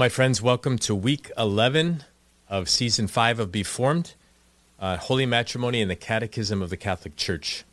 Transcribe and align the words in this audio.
my 0.00 0.08
friends, 0.08 0.40
welcome 0.40 0.78
to 0.78 0.94
week 0.94 1.30
11 1.36 2.04
of 2.48 2.70
season 2.70 3.06
5 3.06 3.38
of 3.38 3.52
Be 3.52 3.62
Formed, 3.62 4.14
uh, 4.80 4.96
Holy 4.96 5.26
Matrimony 5.26 5.82
and 5.82 5.90
the 5.90 5.94
Catechism 5.94 6.62
of 6.62 6.70
the 6.70 6.78
Catholic 6.78 7.16
Church. 7.16 7.64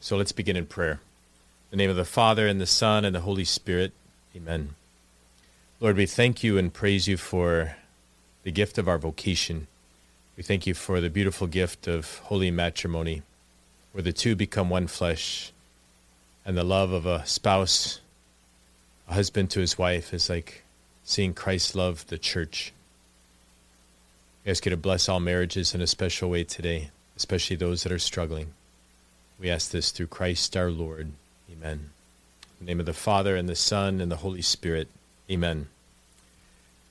So 0.00 0.16
let's 0.16 0.32
begin 0.32 0.56
in 0.56 0.64
prayer. 0.64 0.92
In 0.92 0.98
the 1.72 1.76
name 1.76 1.90
of 1.90 1.96
the 1.96 2.06
Father, 2.06 2.46
and 2.46 2.58
the 2.58 2.66
Son, 2.66 3.04
and 3.04 3.14
the 3.14 3.20
Holy 3.20 3.44
Spirit. 3.44 3.92
Amen. 4.34 4.70
Lord, 5.78 5.98
we 5.98 6.06
thank 6.06 6.42
you 6.42 6.56
and 6.56 6.72
praise 6.72 7.06
you 7.06 7.18
for 7.18 7.76
the 8.42 8.50
gift 8.50 8.78
of 8.78 8.88
our 8.88 8.96
vocation. 8.96 9.66
We 10.34 10.42
thank 10.42 10.66
you 10.66 10.72
for 10.72 11.02
the 11.02 11.10
beautiful 11.10 11.46
gift 11.46 11.86
of 11.86 12.20
holy 12.20 12.50
matrimony, 12.50 13.20
where 13.92 14.02
the 14.02 14.14
two 14.14 14.34
become 14.34 14.70
one 14.70 14.86
flesh, 14.86 15.52
and 16.42 16.56
the 16.56 16.64
love 16.64 16.92
of 16.92 17.04
a 17.04 17.26
spouse, 17.26 18.00
a 19.10 19.12
husband 19.12 19.50
to 19.50 19.60
his 19.60 19.76
wife, 19.76 20.14
is 20.14 20.30
like 20.30 20.62
seeing 21.06 21.32
Christ 21.32 21.76
love 21.76 22.04
the 22.08 22.18
church. 22.18 22.72
We 24.44 24.50
ask 24.50 24.66
you 24.66 24.70
to 24.70 24.76
bless 24.76 25.08
all 25.08 25.20
marriages 25.20 25.72
in 25.72 25.80
a 25.80 25.86
special 25.86 26.28
way 26.28 26.42
today, 26.42 26.90
especially 27.16 27.54
those 27.54 27.84
that 27.84 27.92
are 27.92 27.98
struggling. 28.00 28.48
We 29.38 29.48
ask 29.48 29.70
this 29.70 29.92
through 29.92 30.08
Christ 30.08 30.56
our 30.56 30.68
Lord. 30.68 31.12
Amen. 31.50 31.90
In 32.58 32.66
the 32.66 32.70
name 32.72 32.80
of 32.80 32.86
the 32.86 32.92
Father, 32.92 33.36
and 33.36 33.48
the 33.48 33.54
Son, 33.54 34.00
and 34.00 34.10
the 34.10 34.16
Holy 34.16 34.42
Spirit. 34.42 34.88
Amen. 35.30 35.68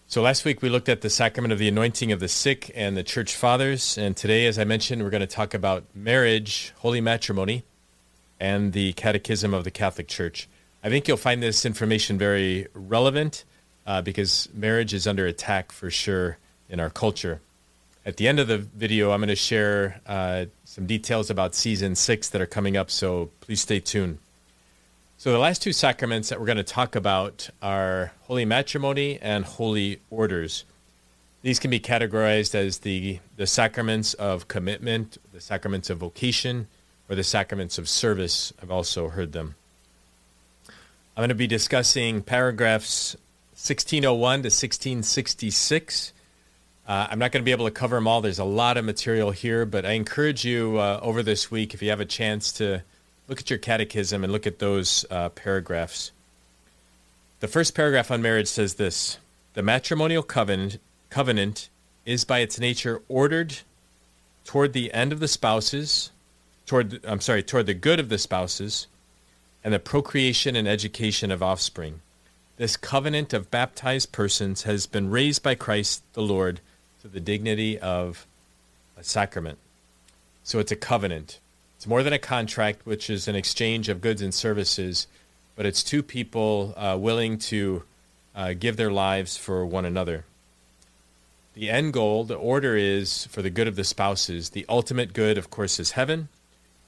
So 0.08 0.22
last 0.22 0.46
week 0.46 0.62
we 0.62 0.70
looked 0.70 0.88
at 0.88 1.02
the 1.02 1.10
sacrament 1.10 1.52
of 1.52 1.60
the 1.60 1.68
anointing 1.68 2.14
of 2.14 2.22
the 2.22 2.30
sick 2.30 2.72
and 2.74 2.96
the 2.96 3.04
church 3.04 3.36
fathers. 3.36 3.98
And 3.98 4.16
today, 4.16 4.46
as 4.46 4.58
I 4.58 4.64
mentioned, 4.64 5.04
we're 5.04 5.10
going 5.10 5.20
to 5.20 5.28
talk 5.28 5.54
about 5.54 5.84
marriage, 5.94 6.72
holy 6.78 7.02
matrimony, 7.02 7.64
and 8.40 8.72
the 8.72 8.94
catechism 8.94 9.54
of 9.54 9.66
the 9.66 9.72
Catholic 9.72 10.08
Church. 10.08 10.48
I 10.82 10.90
think 10.90 11.06
you'll 11.06 11.18
find 11.18 11.44
this 11.44 11.66
information 11.66 12.18
very 12.18 12.68
relevant 12.74 13.44
uh, 13.86 14.02
because 14.02 14.50
marriage 14.54 14.94
is 14.94 15.08
under 15.08 15.26
attack 15.26 15.72
for 15.72 15.90
sure 15.90 16.38
in 16.70 16.80
our 16.80 16.90
culture. 16.90 17.42
At 18.06 18.18
the 18.18 18.28
end 18.28 18.40
of 18.40 18.48
the 18.48 18.60
video, 18.60 19.12
I'm 19.12 19.20
going 19.20 19.30
to 19.30 19.36
share 19.36 20.00
uh, 20.06 20.46
some 20.64 20.86
details 20.86 21.30
about 21.30 21.56
season 21.56 21.96
six 21.96 22.30
that 22.30 22.42
are 22.42 22.46
coming 22.46 22.78
up, 22.78 22.92
so 22.92 23.32
please 23.42 23.62
stay 23.62 23.80
tuned. 23.80 24.20
So, 25.18 25.32
the 25.32 25.40
last 25.40 25.62
two 25.62 25.72
sacraments 25.72 26.30
that 26.30 26.40
we're 26.40 26.46
going 26.46 26.58
to 26.58 26.64
talk 26.64 26.96
about 26.96 27.50
are 27.62 28.12
holy 28.24 28.46
matrimony 28.46 29.18
and 29.22 29.46
holy 29.46 30.02
orders. 30.10 30.66
These 31.42 31.58
can 31.60 31.72
be 31.72 31.80
categorized 31.80 32.54
as 32.54 32.80
the, 32.80 33.20
the 33.38 33.48
sacraments 33.48 34.14
of 34.16 34.48
commitment, 34.48 35.18
the 35.32 35.40
sacraments 35.40 35.90
of 35.90 36.00
vocation, 36.00 36.68
or 37.10 37.16
the 37.16 37.24
sacraments 37.24 37.78
of 37.78 37.88
service. 37.88 38.52
I've 38.62 38.72
also 38.72 39.10
heard 39.10 39.32
them. 39.32 39.56
I'm 40.68 41.22
going 41.22 41.30
to 41.30 41.36
be 41.36 41.48
discussing 41.48 42.22
paragraphs 42.22 43.16
1601 43.66 44.44
to 44.44 44.46
1666. 44.46 46.14
Uh, 46.88 47.08
I'm 47.10 47.18
not 47.18 47.32
going 47.32 47.42
to 47.42 47.46
be 47.46 47.52
able 47.52 47.66
to 47.66 47.72
cover 47.72 47.96
them 47.96 48.06
all. 48.06 48.22
There's 48.22 48.38
a 48.38 48.44
lot 48.44 48.78
of 48.78 48.86
material 48.86 49.32
here, 49.32 49.66
but 49.66 49.88
I 49.88 49.94
encourage 49.94 50.46
you 50.46 50.78
uh, 50.78 51.00
over 51.02 51.24
this 51.24 51.50
week, 51.50 51.74
if 51.74 51.82
you 51.82 51.90
have 51.90 52.00
a 52.00 52.06
chance, 52.06 52.52
to 52.54 52.84
look 53.28 53.40
at 53.40 53.50
your 53.50 53.58
catechism 53.58 54.24
and 54.24 54.32
look 54.32 54.46
at 54.46 54.60
those 54.60 55.04
uh, 55.10 55.30
paragraphs. 55.30 56.12
The 57.40 57.48
first 57.48 57.74
paragraph 57.74 58.12
on 58.12 58.22
marriage 58.22 58.48
says 58.48 58.76
this 58.76 59.18
The 59.56 59.64
matrimonial 59.64 60.22
covenant, 60.22 60.78
covenant 61.10 61.70
is 62.06 62.24
by 62.24 62.42
its 62.42 62.60
nature 62.60 63.02
ordered 63.08 63.62
toward 64.44 64.74
the 64.74 64.94
end 64.94 65.12
of 65.12 65.20
the 65.20 65.28
spouses, 65.28 66.12
toward, 66.68 67.04
I'm 67.04 67.20
sorry, 67.20 67.42
toward 67.42 67.66
the 67.66 67.74
good 67.74 68.00
of 68.00 68.10
the 68.10 68.20
spouses, 68.20 68.86
and 69.64 69.74
the 69.74 69.80
procreation 69.80 70.56
and 70.56 70.68
education 70.68 71.32
of 71.32 71.42
offspring 71.42 72.02
this 72.58 72.78
covenant 72.78 73.34
of 73.34 73.52
baptized 73.52 74.12
persons 74.12 74.64
has 74.64 74.86
been 74.86 75.10
raised 75.10 75.44
by 75.44 75.56
Christ 75.56 76.02
the 76.14 76.22
Lord 76.22 76.62
to 77.02 77.08
the 77.08 77.20
dignity 77.20 77.78
of 77.78 78.26
a 78.98 79.04
sacrament. 79.04 79.58
So 80.44 80.60
it's 80.60 80.72
a 80.72 80.78
covenant. 80.78 81.40
It's 81.76 81.88
more 81.88 82.04
than 82.04 82.14
a 82.14 82.20
contract, 82.20 82.86
which 82.86 83.10
is 83.10 83.28
an 83.28 83.36
exchange 83.36 83.90
of 83.90 84.02
goods 84.02 84.22
and 84.22 84.34
services, 84.34 85.08
but 85.56 85.66
it's 85.66 85.84
two 85.84 86.02
people 86.02 86.74
uh, 86.78 86.98
willing 87.00 87.38
to 87.40 87.84
uh, 88.34 88.54
give 88.54 88.78
their 88.78 88.92
lives 88.92 89.36
for 89.36 89.66
one 89.66 89.86
another. 89.86 90.24
The 91.56 91.70
end 91.70 91.94
goal, 91.94 92.24
the 92.24 92.36
order 92.36 92.76
is 92.76 93.26
for 93.28 93.42
the 93.42 93.50
good 93.50 93.68
of 93.68 93.76
the 93.76 93.84
spouses. 93.84 94.50
The 94.50 94.66
ultimate 94.68 95.14
good, 95.14 95.38
of 95.38 95.50
course, 95.50 95.80
is 95.80 95.92
heaven, 95.92 96.30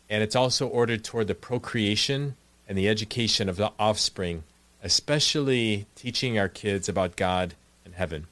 and 0.10 0.24
it's 0.24 0.36
also 0.36 0.68
ordered 0.68 1.04
toward 1.04 1.28
the 1.28 1.36
procreation 1.36 2.36
and 2.68 2.78
the 2.78 2.90
education 2.90 3.50
of 3.50 3.56
the 3.56 3.72
offspring 3.80 4.44
especially 4.84 5.86
teaching 5.96 6.38
our 6.38 6.48
kids 6.48 6.88
about 6.88 7.16
God 7.16 7.56
and 7.86 7.96
heaven. 7.96 8.28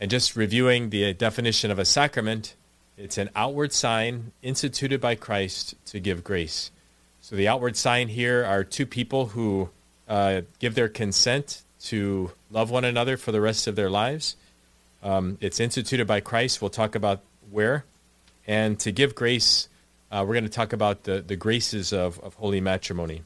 And 0.00 0.10
just 0.10 0.36
reviewing 0.36 0.90
the 0.90 1.14
definition 1.14 1.70
of 1.70 1.78
a 1.78 1.84
sacrament, 1.84 2.54
it's 2.96 3.18
an 3.18 3.30
outward 3.34 3.72
sign 3.72 4.32
instituted 4.42 5.00
by 5.00 5.14
Christ 5.14 5.74
to 5.86 6.00
give 6.00 6.22
grace. 6.22 6.70
So 7.20 7.36
the 7.36 7.48
outward 7.48 7.76
sign 7.76 8.08
here 8.08 8.44
are 8.44 8.64
two 8.64 8.86
people 8.86 9.26
who 9.26 9.70
uh, 10.08 10.42
give 10.58 10.74
their 10.74 10.88
consent 10.88 11.62
to 11.84 12.32
love 12.50 12.70
one 12.70 12.84
another 12.84 13.16
for 13.16 13.32
the 13.32 13.40
rest 13.40 13.66
of 13.66 13.76
their 13.76 13.90
lives. 13.90 14.36
Um, 15.02 15.38
it's 15.40 15.60
instituted 15.60 16.06
by 16.06 16.20
Christ. 16.20 16.60
We'll 16.60 16.70
talk 16.70 16.94
about 16.94 17.20
where. 17.50 17.84
And 18.46 18.78
to 18.80 18.92
give 18.92 19.14
grace, 19.14 19.68
uh, 20.10 20.24
we're 20.26 20.34
going 20.34 20.44
to 20.44 20.50
talk 20.50 20.72
about 20.72 21.04
the, 21.04 21.20
the 21.20 21.36
graces 21.36 21.92
of, 21.92 22.20
of 22.20 22.34
holy 22.34 22.60
matrimony. 22.60 23.22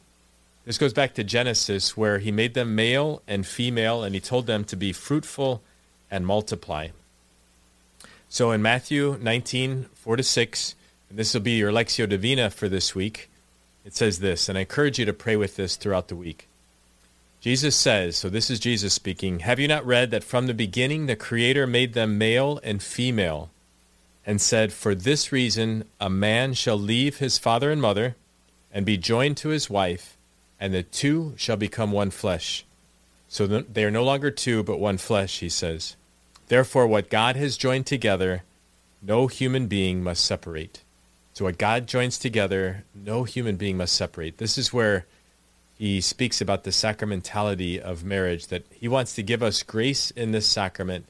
This 0.69 0.77
goes 0.77 0.93
back 0.93 1.15
to 1.15 1.25
Genesis, 1.25 1.97
where 1.97 2.19
he 2.19 2.31
made 2.31 2.53
them 2.53 2.75
male 2.75 3.23
and 3.27 3.47
female, 3.47 4.03
and 4.03 4.15
he 4.15 4.21
told 4.21 4.47
them 4.47 4.65
to 4.65 4.77
be 4.77 4.93
fruitful 4.93 5.62
and 6.11 6.27
multiply. 6.27 6.89
So 8.29 8.51
in 8.51 8.61
Matthew 8.61 9.17
19, 9.19 9.87
4 9.95 10.17
to 10.17 10.23
6, 10.23 10.75
and 11.09 11.19
this 11.19 11.33
will 11.33 11.41
be 11.41 11.53
your 11.53 11.73
Lectio 11.73 12.06
Divina 12.06 12.51
for 12.51 12.69
this 12.69 12.95
week, 12.95 13.31
it 13.87 13.97
says 13.97 14.19
this, 14.19 14.47
and 14.47 14.59
I 14.59 14.61
encourage 14.61 14.99
you 14.99 15.06
to 15.06 15.15
pray 15.15 15.37
with 15.37 15.56
this 15.56 15.75
throughout 15.75 16.09
the 16.09 16.17
week. 16.17 16.49
Jesus 17.41 17.75
says, 17.75 18.19
so 18.19 18.29
this 18.29 18.50
is 18.50 18.61
Jesus 18.61 18.93
speaking, 18.93 19.39
Have 19.39 19.59
you 19.59 19.69
not 19.69 19.87
read 19.87 20.11
that 20.11 20.23
from 20.23 20.49
the 20.49 20.53
beginning 20.53 21.06
the 21.06 21.17
Creator 21.17 21.67
made 21.67 21.95
them 21.95 22.19
male 22.19 22.61
and 22.62 22.83
female, 22.83 23.49
and 24.27 24.39
said, 24.39 24.75
For 24.75 24.95
this 24.95 25.33
reason 25.33 25.87
a 25.99 26.11
man 26.11 26.53
shall 26.53 26.79
leave 26.79 27.21
his 27.21 27.39
father 27.39 27.71
and 27.71 27.81
mother, 27.81 28.17
and 28.71 28.85
be 28.85 28.99
joined 28.99 29.39
to 29.39 29.49
his 29.49 29.71
wife, 29.71 30.18
and 30.61 30.75
the 30.75 30.83
two 30.83 31.35
shall 31.37 31.57
become 31.57 31.93
one 31.93 32.11
flesh. 32.11 32.65
So 33.29 33.47
they 33.47 33.85
are 33.85 33.91
no 33.91 34.05
longer 34.05 34.31
two, 34.31 34.63
but 34.63 34.81
one 34.81 34.99
flesh, 34.99 35.41
he 35.41 35.49
says. 35.49 35.97
Therefore, 36.49 36.87
what 36.87 37.11
God 37.11 37.37
has 37.37 37.59
joined 37.59 37.87
together, 37.87 38.43
no 39.03 39.27
human 39.27 39.67
being 39.67 40.03
must 40.03 40.25
separate. 40.25 40.83
So, 41.35 41.45
what 41.45 41.59
God 41.59 41.87
joins 41.87 42.19
together, 42.19 42.85
no 42.95 43.25
human 43.25 43.57
being 43.57 43.77
must 43.77 43.95
separate. 43.95 44.39
This 44.39 44.59
is 44.59 44.73
where 44.73 45.07
he 45.79 46.01
speaks 46.01 46.41
about 46.41 46.65
the 46.65 46.71
sacramentality 46.71 47.79
of 47.79 48.03
marriage, 48.03 48.49
that 48.49 48.65
he 48.71 48.89
wants 48.89 49.15
to 49.15 49.23
give 49.23 49.43
us 49.43 49.63
grace 49.63 50.11
in 50.11 50.33
this 50.33 50.47
sacrament 50.47 51.07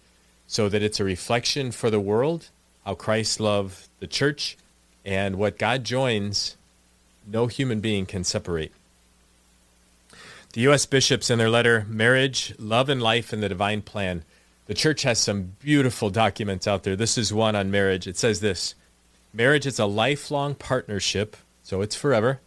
so 0.46 0.68
that 0.68 0.82
it's 0.82 1.00
a 1.00 1.04
reflection 1.04 1.70
for 1.70 1.88
the 1.88 2.00
world, 2.00 2.48
how 2.84 2.94
Christ 2.94 3.40
loved 3.40 3.88
the 4.00 4.06
church, 4.06 4.58
and 5.04 5.36
what 5.36 5.58
God 5.58 5.84
joins, 5.84 6.56
no 7.26 7.46
human 7.46 7.80
being 7.80 8.04
can 8.04 8.24
separate. 8.24 8.72
The 10.54 10.62
U.S. 10.62 10.86
bishops, 10.86 11.28
in 11.28 11.38
their 11.38 11.50
letter, 11.50 11.84
Marriage, 11.88 12.54
Love 12.58 12.88
and 12.88 13.02
Life 13.02 13.34
in 13.34 13.40
the 13.40 13.50
Divine 13.50 13.82
Plan, 13.82 14.24
the 14.66 14.72
church 14.72 15.02
has 15.02 15.18
some 15.18 15.54
beautiful 15.60 16.08
documents 16.08 16.66
out 16.66 16.84
there. 16.84 16.96
This 16.96 17.18
is 17.18 17.32
one 17.34 17.54
on 17.54 17.70
marriage. 17.70 18.06
It 18.06 18.16
says 18.16 18.40
this 18.40 18.74
Marriage 19.32 19.66
is 19.66 19.78
a 19.78 19.84
lifelong 19.84 20.54
partnership, 20.54 21.36
so 21.62 21.82
it's 21.82 21.94
forever, 21.94 22.40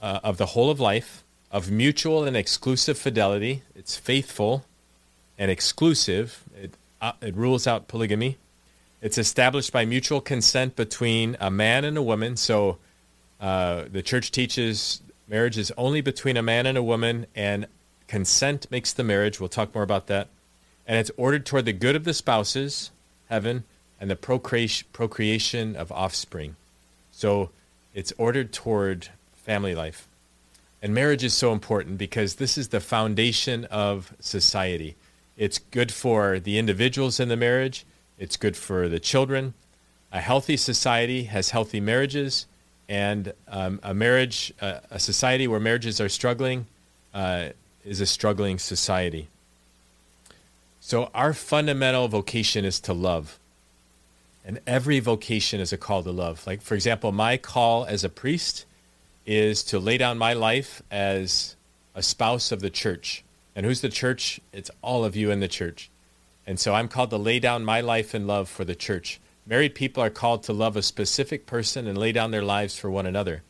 uh, 0.00 0.20
of 0.22 0.36
the 0.36 0.46
whole 0.46 0.70
of 0.70 0.78
life, 0.78 1.24
of 1.50 1.72
mutual 1.72 2.24
and 2.24 2.36
exclusive 2.36 2.96
fidelity. 2.96 3.62
It's 3.74 3.96
faithful 3.96 4.64
and 5.36 5.50
exclusive, 5.50 6.44
it, 6.56 6.74
uh, 7.00 7.12
it 7.20 7.34
rules 7.34 7.66
out 7.66 7.88
polygamy. 7.88 8.38
It's 9.00 9.18
established 9.18 9.72
by 9.72 9.84
mutual 9.84 10.20
consent 10.20 10.76
between 10.76 11.36
a 11.40 11.50
man 11.50 11.84
and 11.84 11.98
a 11.98 12.02
woman. 12.02 12.36
So 12.36 12.78
uh, 13.40 13.86
the 13.90 14.02
church 14.02 14.30
teaches 14.30 15.02
Marriage 15.28 15.58
is 15.58 15.72
only 15.76 16.00
between 16.00 16.36
a 16.36 16.42
man 16.42 16.66
and 16.66 16.76
a 16.76 16.82
woman, 16.82 17.26
and 17.34 17.66
consent 18.08 18.70
makes 18.70 18.92
the 18.92 19.04
marriage. 19.04 19.40
We'll 19.40 19.48
talk 19.48 19.74
more 19.74 19.84
about 19.84 20.06
that. 20.08 20.28
And 20.86 20.98
it's 20.98 21.10
ordered 21.16 21.46
toward 21.46 21.64
the 21.64 21.72
good 21.72 21.96
of 21.96 22.04
the 22.04 22.14
spouses, 22.14 22.90
heaven, 23.28 23.64
and 24.00 24.10
the 24.10 24.16
procreation 24.16 25.76
of 25.76 25.92
offspring. 25.92 26.56
So 27.12 27.50
it's 27.94 28.12
ordered 28.18 28.52
toward 28.52 29.08
family 29.34 29.74
life. 29.74 30.08
And 30.82 30.92
marriage 30.92 31.22
is 31.22 31.34
so 31.34 31.52
important 31.52 31.98
because 31.98 32.34
this 32.34 32.58
is 32.58 32.68
the 32.68 32.80
foundation 32.80 33.64
of 33.66 34.12
society. 34.18 34.96
It's 35.36 35.58
good 35.58 35.92
for 35.92 36.40
the 36.40 36.58
individuals 36.58 37.20
in 37.20 37.28
the 37.28 37.36
marriage, 37.36 37.86
it's 38.18 38.36
good 38.36 38.56
for 38.56 38.88
the 38.88 39.00
children. 39.00 39.54
A 40.10 40.20
healthy 40.20 40.56
society 40.56 41.24
has 41.24 41.50
healthy 41.50 41.80
marriages, 41.80 42.46
and 42.92 43.32
um, 43.48 43.80
a 43.82 43.94
marriage, 43.94 44.52
uh, 44.60 44.80
a 44.90 44.98
society 44.98 45.48
where 45.48 45.58
marriages 45.58 45.98
are 45.98 46.10
struggling, 46.10 46.66
uh, 47.14 47.46
is 47.86 48.02
a 48.02 48.06
struggling 48.06 48.58
society. 48.58 49.28
So, 50.78 51.10
our 51.14 51.32
fundamental 51.32 52.06
vocation 52.08 52.66
is 52.66 52.80
to 52.80 52.92
love. 52.92 53.38
And 54.44 54.60
every 54.66 55.00
vocation 55.00 55.58
is 55.58 55.72
a 55.72 55.78
call 55.78 56.02
to 56.02 56.10
love. 56.10 56.46
Like, 56.46 56.60
for 56.60 56.74
example, 56.74 57.12
my 57.12 57.38
call 57.38 57.86
as 57.86 58.04
a 58.04 58.10
priest 58.10 58.66
is 59.24 59.62
to 59.64 59.78
lay 59.78 59.96
down 59.96 60.18
my 60.18 60.34
life 60.34 60.82
as 60.90 61.56
a 61.94 62.02
spouse 62.02 62.52
of 62.52 62.60
the 62.60 62.68
church. 62.68 63.24
And 63.56 63.64
who's 63.64 63.80
the 63.80 63.88
church? 63.88 64.38
It's 64.52 64.70
all 64.82 65.02
of 65.02 65.16
you 65.16 65.30
in 65.30 65.40
the 65.40 65.48
church. 65.48 65.88
And 66.46 66.60
so 66.60 66.74
I'm 66.74 66.88
called 66.88 67.08
to 67.08 67.16
lay 67.16 67.38
down 67.38 67.64
my 67.64 67.80
life 67.80 68.14
in 68.14 68.26
love 68.26 68.50
for 68.50 68.66
the 68.66 68.74
church. 68.74 69.18
Married 69.46 69.74
people 69.74 70.02
are 70.02 70.10
called 70.10 70.44
to 70.44 70.52
love 70.52 70.76
a 70.76 70.82
specific 70.82 71.46
person 71.46 71.86
and 71.86 71.98
lay 71.98 72.12
down 72.12 72.30
their 72.30 72.44
lives 72.44 72.76
for 72.76 72.90
one 72.90 73.06
another. 73.06 73.42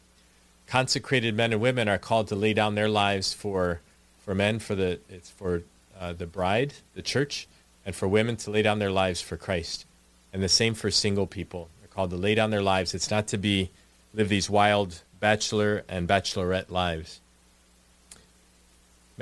Consecrated 0.66 1.34
men 1.36 1.52
and 1.52 1.60
women 1.60 1.88
are 1.88 1.98
called 1.98 2.28
to 2.28 2.34
lay 2.34 2.54
down 2.54 2.74
their 2.74 2.88
lives 2.88 3.32
for 3.32 3.80
for 4.24 4.34
men 4.34 4.58
for 4.58 4.74
the 4.74 5.00
it's 5.10 5.30
for 5.30 5.62
uh, 5.98 6.12
the 6.12 6.26
bride, 6.26 6.72
the 6.94 7.02
church, 7.02 7.46
and 7.84 7.94
for 7.94 8.08
women 8.08 8.36
to 8.36 8.50
lay 8.50 8.62
down 8.62 8.78
their 8.78 8.90
lives 8.90 9.20
for 9.20 9.36
Christ. 9.36 9.84
And 10.32 10.42
the 10.42 10.48
same 10.48 10.74
for 10.74 10.90
single 10.90 11.26
people. 11.26 11.68
They're 11.80 11.88
called 11.88 12.10
to 12.10 12.16
lay 12.16 12.34
down 12.34 12.50
their 12.50 12.62
lives. 12.62 12.94
It's 12.94 13.10
not 13.10 13.28
to 13.28 13.38
be 13.38 13.70
live 14.14 14.28
these 14.28 14.48
wild 14.48 15.02
bachelor 15.20 15.84
and 15.88 16.08
bachelorette 16.08 16.70
lives. 16.70 17.20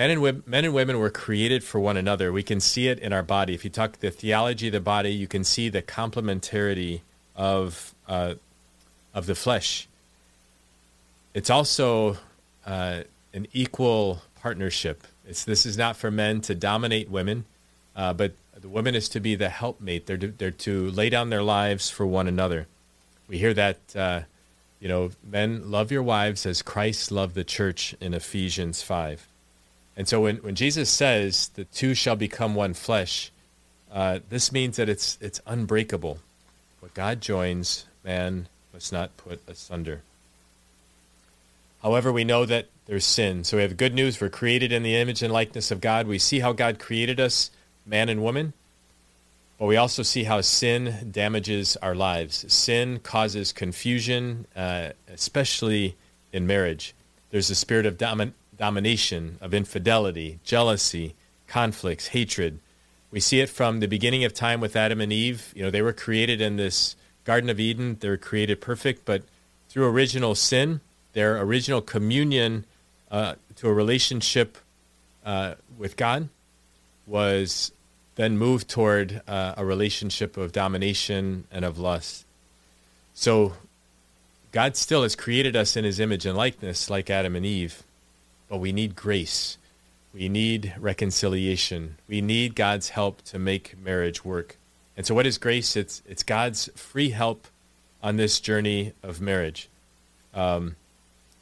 Men 0.01 0.13
and, 0.13 0.23
women, 0.23 0.43
men 0.47 0.65
and 0.65 0.73
women 0.73 0.99
were 0.99 1.11
created 1.11 1.63
for 1.63 1.79
one 1.79 1.99
another. 1.99 2.33
We 2.33 2.43
can 2.43 2.59
see 2.59 2.89
it 2.89 2.99
in 3.01 3.13
our 3.13 3.23
body. 3.23 3.53
If 3.53 3.65
you 3.65 3.71
talk 3.71 3.99
the 3.99 4.11
theology 4.11 4.69
of 4.69 4.73
the 4.73 4.81
body, 4.81 5.11
you 5.13 5.29
can 5.29 5.45
see 5.45 5.69
the 5.69 5.83
complementarity 5.83 7.03
of 7.37 7.95
uh, 8.09 8.37
of 9.13 9.27
the 9.27 9.35
flesh. 9.35 9.87
It's 11.35 11.51
also 11.51 12.17
uh, 12.65 13.03
an 13.35 13.47
equal 13.53 14.23
partnership. 14.41 15.07
It's, 15.29 15.45
this 15.45 15.67
is 15.67 15.77
not 15.77 15.99
for 15.99 16.11
men 16.11 16.41
to 16.49 16.55
dominate 16.55 17.11
women, 17.11 17.45
uh, 17.95 18.15
but 18.15 18.33
the 18.59 18.71
woman 18.71 18.95
is 18.95 19.07
to 19.11 19.21
be 19.21 19.35
the 19.35 19.51
helpmate. 19.51 20.07
They're 20.07 20.17
to, 20.17 20.29
they're 20.29 20.51
to 20.51 20.91
lay 20.93 21.11
down 21.11 21.29
their 21.29 21.43
lives 21.43 21.91
for 21.91 22.07
one 22.07 22.27
another. 22.27 22.69
We 23.29 23.37
hear 23.37 23.53
that, 23.53 23.77
uh, 23.95 24.21
you 24.81 24.89
know, 24.89 25.11
men 25.23 25.71
love 25.71 25.93
your 25.93 26.03
wives 26.03 26.47
as 26.47 26.63
Christ 26.63 27.13
loved 27.13 27.35
the 27.35 27.45
church 27.45 27.95
in 28.01 28.15
Ephesians 28.15 28.81
5. 28.81 29.27
And 30.01 30.09
so 30.09 30.23
when, 30.23 30.37
when 30.37 30.55
Jesus 30.55 30.89
says 30.89 31.49
the 31.57 31.65
two 31.65 31.93
shall 31.93 32.17
become 32.17 32.55
one 32.55 32.73
flesh, 32.73 33.31
uh, 33.93 34.21
this 34.31 34.51
means 34.51 34.77
that 34.77 34.89
it's, 34.89 35.19
it's 35.21 35.43
unbreakable. 35.47 36.21
What 36.81 36.95
God 36.95 37.21
joins, 37.21 37.85
man 38.03 38.49
must 38.73 38.95
not 38.95 39.15
put 39.19 39.47
asunder. 39.47 40.01
However, 41.83 42.11
we 42.11 42.25
know 42.25 42.47
that 42.47 42.69
there's 42.87 43.05
sin. 43.05 43.45
So 43.45 43.59
we 43.59 43.63
have 43.63 43.77
good 43.77 43.93
news. 43.93 44.19
We're 44.19 44.31
created 44.31 44.73
in 44.73 44.83
the 44.85 44.97
image 44.97 45.23
and 45.23 45.31
likeness 45.31 45.71
of 45.71 45.83
God. 45.83 46.07
We 46.07 46.19
see 46.19 46.41
how 46.41 46.55
God 46.55 46.79
created 46.79 47.21
us, 47.21 47.51
man 47.85 48.09
and 48.09 48.23
woman. 48.23 48.55
But 49.59 49.67
we 49.67 49.77
also 49.77 50.03
see 50.03 50.25
how 50.25 50.41
sin 50.41 51.11
damages 51.13 51.77
our 51.77 51.95
lives. 51.95 52.51
Sin 52.51 53.01
causes 53.01 53.53
confusion, 53.53 54.47
uh, 54.57 54.93
especially 55.13 55.95
in 56.33 56.47
marriage. 56.47 56.95
There's 57.33 57.51
a 57.51 57.55
spirit 57.55 57.85
of 57.85 57.99
domin- 57.99 58.33
domination, 58.61 59.39
of 59.41 59.55
infidelity, 59.55 60.39
jealousy, 60.45 61.15
conflicts, 61.47 62.09
hatred. 62.09 62.61
We 63.11 63.19
see 63.19 63.41
it 63.41 63.49
from 63.49 63.81
the 63.81 63.89
beginning 63.89 64.23
of 64.23 64.35
time 64.35 64.61
with 64.61 64.77
Adam 64.77 65.01
and 65.01 65.11
Eve. 65.11 65.51
You 65.57 65.63
know, 65.63 65.71
they 65.71 65.81
were 65.81 65.95
created 65.95 66.43
in 66.43 66.57
this 66.57 66.95
Garden 67.25 67.49
of 67.49 67.59
Eden. 67.59 67.97
They 67.99 68.11
were 68.11 68.19
created 68.19 68.61
perfect, 68.61 69.07
but 69.07 69.23
through 69.71 69.89
original 69.89 70.35
sin, 70.35 70.83
their 71.15 71.41
original 71.41 71.81
communion 71.81 72.67
uh, 73.11 73.37
to 73.57 73.69
a 73.69 73.73
relationship 73.73 74.59
uh, 75.25 75.55
with 75.79 75.97
God 75.97 76.29
was 77.07 77.73
then 78.17 78.37
moved 78.37 78.69
toward 78.69 79.23
uh, 79.27 79.55
a 79.57 79.65
relationship 79.65 80.37
of 80.37 80.53
domination 80.53 81.45
and 81.51 81.65
of 81.65 81.79
lust. 81.79 82.27
So 83.15 83.55
God 84.53 84.77
still 84.77 85.03
has 85.03 85.17
created 85.17 85.57
us 85.57 85.77
in 85.77 85.85
his 85.85 85.99
image 85.99 86.27
and 86.27 86.37
likeness, 86.37 86.91
like 86.91 87.09
Adam 87.09 87.35
and 87.35 87.47
Eve, 87.47 87.83
but 88.51 88.59
we 88.59 88.73
need 88.73 88.95
grace. 88.95 89.57
We 90.13 90.29
need 90.29 90.75
reconciliation. 90.79 91.97
We 92.09 92.21
need 92.21 92.57
God's 92.57 92.91
help 92.91 93.23
to 93.23 93.39
make 93.39 93.79
marriage 93.83 94.25
work. 94.25 94.59
And 94.97 95.07
so, 95.07 95.15
what 95.15 95.25
is 95.25 95.39
grace? 95.39 95.77
It's, 95.77 96.03
it's 96.07 96.25
God's 96.25 96.69
free 96.75 97.11
help 97.11 97.47
on 98.03 98.17
this 98.17 98.41
journey 98.41 98.93
of 99.03 99.21
marriage. 99.21 99.69
Um, 100.35 100.75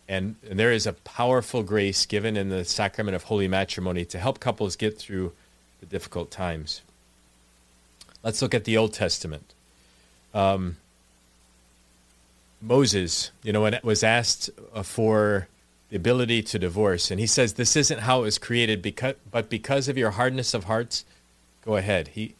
and, 0.07 0.37
and 0.49 0.59
there 0.59 0.71
is 0.71 0.87
a 0.87 0.93
powerful 0.93 1.63
grace 1.63 2.07
given 2.07 2.37
in 2.37 2.51
the 2.51 2.65
sacrament 2.65 3.17
of 3.17 3.25
holy 3.25 3.49
matrimony 3.49 4.05
to 4.07 4.19
help 4.19 4.39
couples 4.39 4.77
get 4.77 4.99
through 4.99 5.33
the 5.81 5.87
difficult 5.87 6.31
times. 6.31 6.83
Let's 8.23 8.43
look 8.43 8.55
at 8.55 8.65
the 8.65 8.77
Old 8.77 8.93
Testament. 8.93 9.55
Um, 10.35 10.77
Moses, 12.61 13.31
you 13.43 13.53
know, 13.53 13.63
when 13.63 13.75
it 13.75 13.85
was 13.85 14.03
asked 14.03 14.51
uh, 14.75 14.83
for 14.83 15.49
the 15.90 15.96
ability 15.96 16.43
to 16.43 16.58
divorce, 16.58 17.11
and 17.11 17.19
he 17.19 17.26
says, 17.26 17.55
"This 17.55 17.76
isn't 17.76 18.00
how 18.00 18.20
it 18.20 18.25
was 18.25 18.38
created, 18.38 18.82
because, 18.82 19.14
but 19.31 19.49
because 19.49 19.88
of 19.88 19.96
your 19.96 20.12
hardness 20.12 20.55
of 20.55 20.64
hearts, 20.64 21.05
go 21.64 21.76
ahead." 21.76 22.08
He 22.08 22.35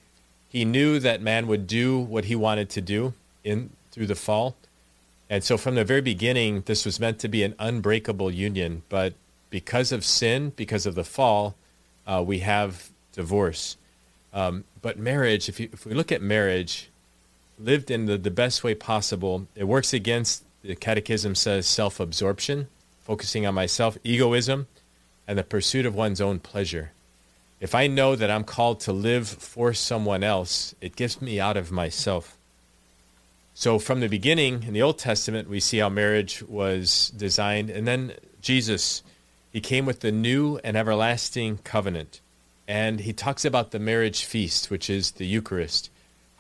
he 0.48 0.64
knew 0.64 0.98
that 0.98 1.20
man 1.22 1.46
would 1.46 1.66
do 1.66 1.98
what 1.98 2.26
he 2.26 2.36
wanted 2.36 2.70
to 2.70 2.80
do 2.80 3.14
in 3.44 3.70
through 3.90 4.06
the 4.06 4.14
fall, 4.14 4.56
and 5.30 5.44
so 5.44 5.56
from 5.56 5.74
the 5.74 5.84
very 5.84 6.00
beginning, 6.00 6.62
this 6.66 6.84
was 6.84 6.98
meant 6.98 7.18
to 7.20 7.28
be 7.28 7.42
an 7.42 7.54
unbreakable 7.58 8.30
union. 8.30 8.82
But 8.88 9.14
because 9.50 9.92
of 9.92 10.04
sin, 10.04 10.52
because 10.56 10.86
of 10.86 10.94
the 10.94 11.04
fall, 11.04 11.54
uh, 12.06 12.22
we 12.26 12.40
have 12.40 12.90
divorce. 13.12 13.76
Um, 14.32 14.64
but 14.80 14.98
marriage, 14.98 15.48
if, 15.48 15.58
you, 15.60 15.68
if 15.72 15.84
we 15.84 15.94
look 15.94 16.12
at 16.12 16.22
marriage, 16.22 16.90
lived 17.58 17.90
in 17.90 18.06
the, 18.06 18.16
the 18.16 18.30
best 18.30 18.62
way 18.62 18.74
possible, 18.74 19.46
it 19.54 19.64
works 19.64 19.92
against, 19.92 20.44
the 20.62 20.74
Catechism 20.74 21.34
says, 21.34 21.66
self 21.66 22.00
absorption, 22.00 22.68
focusing 23.08 23.46
on 23.46 23.55
myself, 23.55 23.96
egoism, 24.05 24.66
and 25.26 25.38
the 25.38 25.43
pursuit 25.43 25.87
of 25.87 25.94
one's 25.94 26.20
own 26.20 26.38
pleasure. 26.38 26.93
If 27.58 27.75
I 27.75 27.87
know 27.87 28.14
that 28.14 28.31
I'm 28.31 28.44
called 28.44 28.81
to 28.81 28.93
live 28.93 29.26
for 29.26 29.72
someone 29.72 30.22
else, 30.22 30.75
it 30.82 30.94
gets 30.94 31.22
me 31.22 31.40
out 31.40 31.56
of 31.56 31.72
myself. 31.72 32.37
So, 33.55 33.78
from 33.78 34.00
the 34.00 34.08
beginning 34.08 34.65
in 34.65 34.74
the 34.74 34.82
Old 34.82 34.98
Testament, 34.98 35.48
we 35.48 35.58
see 35.58 35.79
how 35.79 35.88
marriage 35.88 36.43
was 36.43 37.10
designed. 37.17 37.70
And 37.70 37.88
then 37.88 38.12
Jesus, 38.43 39.03
he 39.55 39.60
came 39.62 39.86
with 39.86 40.00
the 40.00 40.12
new 40.12 40.58
and 40.62 40.77
everlasting 40.77 41.60
covenant. 41.65 42.20
And 42.69 43.00
he 43.00 43.15
talks 43.15 43.46
about 43.46 43.70
the 43.70 43.79
marriage 43.79 44.27
feast, 44.27 44.70
which 44.70 44.91
is 44.91 45.12
the 45.12 45.27
Eucharist, 45.27 45.88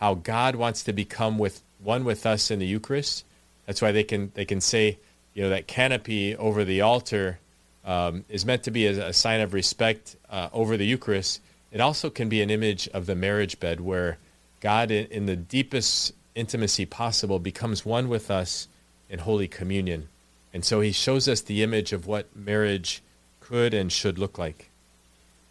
how 0.00 0.14
God 0.14 0.54
wants 0.54 0.82
to 0.82 0.92
become 0.92 1.38
with 1.38 1.62
one 1.82 2.04
with 2.04 2.26
us 2.26 2.50
in 2.50 2.58
the 2.58 2.66
Eucharist. 2.66 3.24
That's 3.64 3.80
why 3.80 3.90
they 3.90 4.04
can 4.04 4.32
they 4.34 4.44
can 4.44 4.60
say, 4.60 4.98
you 5.38 5.44
know, 5.44 5.50
that 5.50 5.68
canopy 5.68 6.34
over 6.34 6.64
the 6.64 6.80
altar 6.80 7.38
um, 7.84 8.24
is 8.28 8.44
meant 8.44 8.64
to 8.64 8.72
be 8.72 8.88
a, 8.88 9.10
a 9.10 9.12
sign 9.12 9.40
of 9.40 9.54
respect 9.54 10.16
uh, 10.28 10.48
over 10.52 10.76
the 10.76 10.84
Eucharist. 10.84 11.40
It 11.70 11.80
also 11.80 12.10
can 12.10 12.28
be 12.28 12.42
an 12.42 12.50
image 12.50 12.88
of 12.88 13.06
the 13.06 13.14
marriage 13.14 13.60
bed, 13.60 13.80
where 13.80 14.18
God, 14.58 14.90
in, 14.90 15.06
in 15.12 15.26
the 15.26 15.36
deepest 15.36 16.12
intimacy 16.34 16.86
possible 16.86 17.38
becomes 17.38 17.86
one 17.86 18.08
with 18.08 18.32
us 18.32 18.66
in 19.08 19.20
Holy 19.20 19.46
Communion. 19.46 20.08
And 20.52 20.64
so 20.64 20.80
he 20.80 20.90
shows 20.90 21.28
us 21.28 21.40
the 21.40 21.62
image 21.62 21.92
of 21.92 22.08
what 22.08 22.34
marriage 22.34 23.00
could 23.38 23.74
and 23.74 23.92
should 23.92 24.18
look 24.18 24.38
like. 24.38 24.70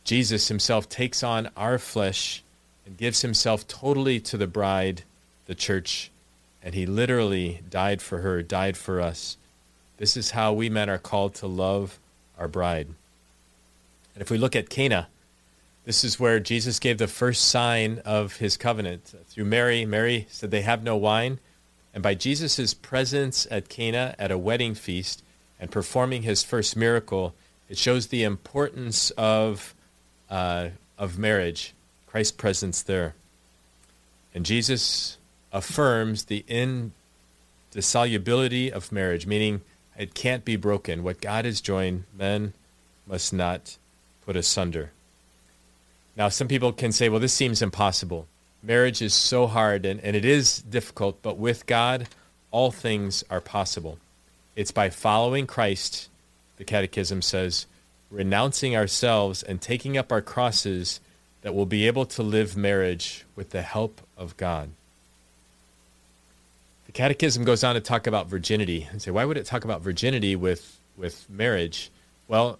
Jesus 0.03 0.50
himself 0.50 0.89
takes 0.89 1.24
on 1.24 1.50
our 1.56 1.77
flesh 1.77 2.44
and 2.86 2.98
gives 2.98 3.22
himself 3.22 3.65
totally 3.70 4.20
to 4.20 4.36
the 4.36 4.48
bride, 4.48 5.03
the 5.46 5.56
church, 5.56 6.12
and 6.62 6.75
he 6.75 6.86
literally 6.86 7.62
died 7.70 8.01
for 8.01 8.17
her, 8.17 8.44
died 8.44 8.75
for 8.75 9.00
us. 9.00 9.38
This 9.97 10.15
is 10.15 10.31
how 10.31 10.53
we 10.53 10.69
men 10.69 10.89
are 10.89 10.97
called 10.97 11.35
to 11.35 11.47
love 11.47 11.99
our 12.37 12.47
bride. 12.47 12.87
And 14.13 14.21
if 14.21 14.31
we 14.31 14.37
look 14.37 14.55
at 14.55 14.69
Cana, 14.69 15.07
this 15.85 16.03
is 16.03 16.19
where 16.19 16.39
Jesus 16.39 16.79
gave 16.79 16.97
the 16.97 17.07
first 17.07 17.47
sign 17.47 18.01
of 18.05 18.37
his 18.37 18.57
covenant 18.57 19.15
through 19.27 19.45
Mary. 19.45 19.85
Mary 19.85 20.27
said 20.29 20.51
they 20.51 20.61
have 20.61 20.83
no 20.83 20.97
wine. 20.97 21.39
And 21.93 22.03
by 22.03 22.13
Jesus' 22.13 22.73
presence 22.73 23.47
at 23.49 23.69
Cana 23.69 24.13
at 24.19 24.29
a 24.29 24.37
wedding 24.37 24.75
feast 24.75 25.23
and 25.59 25.71
performing 25.71 26.23
his 26.23 26.43
first 26.43 26.75
miracle, 26.75 27.33
it 27.69 27.77
shows 27.77 28.07
the 28.07 28.23
importance 28.23 29.11
of, 29.11 29.73
uh, 30.29 30.69
of 30.97 31.17
marriage, 31.17 31.73
Christ's 32.05 32.33
presence 32.33 32.81
there. 32.81 33.15
And 34.35 34.45
Jesus 34.45 35.17
affirms 35.51 36.25
the 36.25 36.43
indissolubility 36.47 38.71
of 38.71 38.91
marriage, 38.91 39.25
meaning 39.25 39.61
it 39.97 40.13
can't 40.13 40.45
be 40.45 40.55
broken. 40.55 41.03
What 41.03 41.21
God 41.21 41.45
has 41.45 41.61
joined, 41.61 42.03
men 42.15 42.53
must 43.07 43.33
not 43.33 43.77
put 44.25 44.35
asunder. 44.35 44.91
Now, 46.15 46.29
some 46.29 46.47
people 46.47 46.73
can 46.73 46.91
say, 46.91 47.09
well, 47.09 47.19
this 47.19 47.33
seems 47.33 47.61
impossible. 47.61 48.27
Marriage 48.63 49.01
is 49.01 49.13
so 49.13 49.47
hard 49.47 49.85
and, 49.85 49.99
and 50.01 50.15
it 50.15 50.25
is 50.25 50.61
difficult, 50.61 51.21
but 51.21 51.37
with 51.37 51.65
God, 51.65 52.07
all 52.51 52.71
things 52.71 53.23
are 53.29 53.41
possible. 53.41 53.99
It's 54.55 54.71
by 54.71 54.89
following 54.89 55.45
Christ, 55.45 56.09
the 56.57 56.63
Catechism 56.63 57.21
says, 57.21 57.67
renouncing 58.09 58.75
ourselves 58.75 59.43
and 59.43 59.61
taking 59.61 59.97
up 59.97 60.11
our 60.11 60.21
crosses 60.21 60.99
that 61.41 61.53
we'll 61.53 61.65
be 61.65 61.85
able 61.87 62.05
to 62.05 62.23
live 62.23 62.57
marriage 62.57 63.25
with 63.35 63.51
the 63.51 63.61
help 63.61 64.01
of 64.17 64.35
God. 64.37 64.69
The 66.88 66.94
Catechism 66.94 67.44
goes 67.44 67.63
on 67.63 67.75
to 67.75 67.82
talk 67.82 68.08
about 68.08 68.27
virginity 68.27 68.88
and 68.89 69.01
say, 69.01 69.12
why 69.12 69.25
would 69.25 69.38
it 69.38 69.46
talk 69.46 69.65
about 69.65 69.82
virginity 69.82 70.36
with, 70.36 70.79
with 70.96 71.29
marriage? 71.29 71.91
Well, 72.27 72.60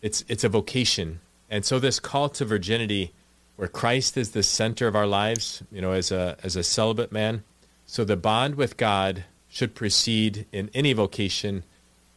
it's, 0.00 0.24
it's 0.28 0.44
a 0.44 0.48
vocation. 0.48 1.20
And 1.50 1.64
so, 1.64 1.78
this 1.78 2.00
call 2.00 2.30
to 2.30 2.44
virginity, 2.44 3.12
where 3.56 3.68
Christ 3.68 4.16
is 4.16 4.32
the 4.32 4.42
center 4.42 4.88
of 4.88 4.96
our 4.96 5.06
lives, 5.06 5.62
you 5.70 5.80
know, 5.80 5.92
as 5.92 6.10
a, 6.10 6.36
as 6.42 6.56
a 6.56 6.64
celibate 6.64 7.12
man, 7.12 7.44
so 7.84 8.02
the 8.02 8.16
bond 8.16 8.56
with 8.56 8.76
God 8.76 9.24
should 9.48 9.74
precede 9.74 10.46
in 10.50 10.70
any 10.74 10.92
vocation 10.92 11.62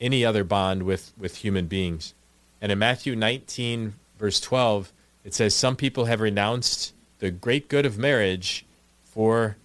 any 0.01 0.23
other 0.23 0.43
bond 0.43 0.83
with, 0.83 1.11
with 1.17 1.37
human 1.37 1.67
beings. 1.67 2.13
And 2.61 2.71
in 2.71 2.79
Matthew 2.79 3.15
19, 3.15 3.95
verse 4.17 4.39
12, 4.39 4.93
it 5.25 5.33
says, 5.33 5.53
Some 5.53 5.75
people 5.75 6.05
have 6.05 6.21
renounced 6.21 6.93
the 7.19 7.31
great 7.31 7.67
good 7.67 7.85
of 7.85 7.97
marriage 7.97 8.65
for 9.03 9.57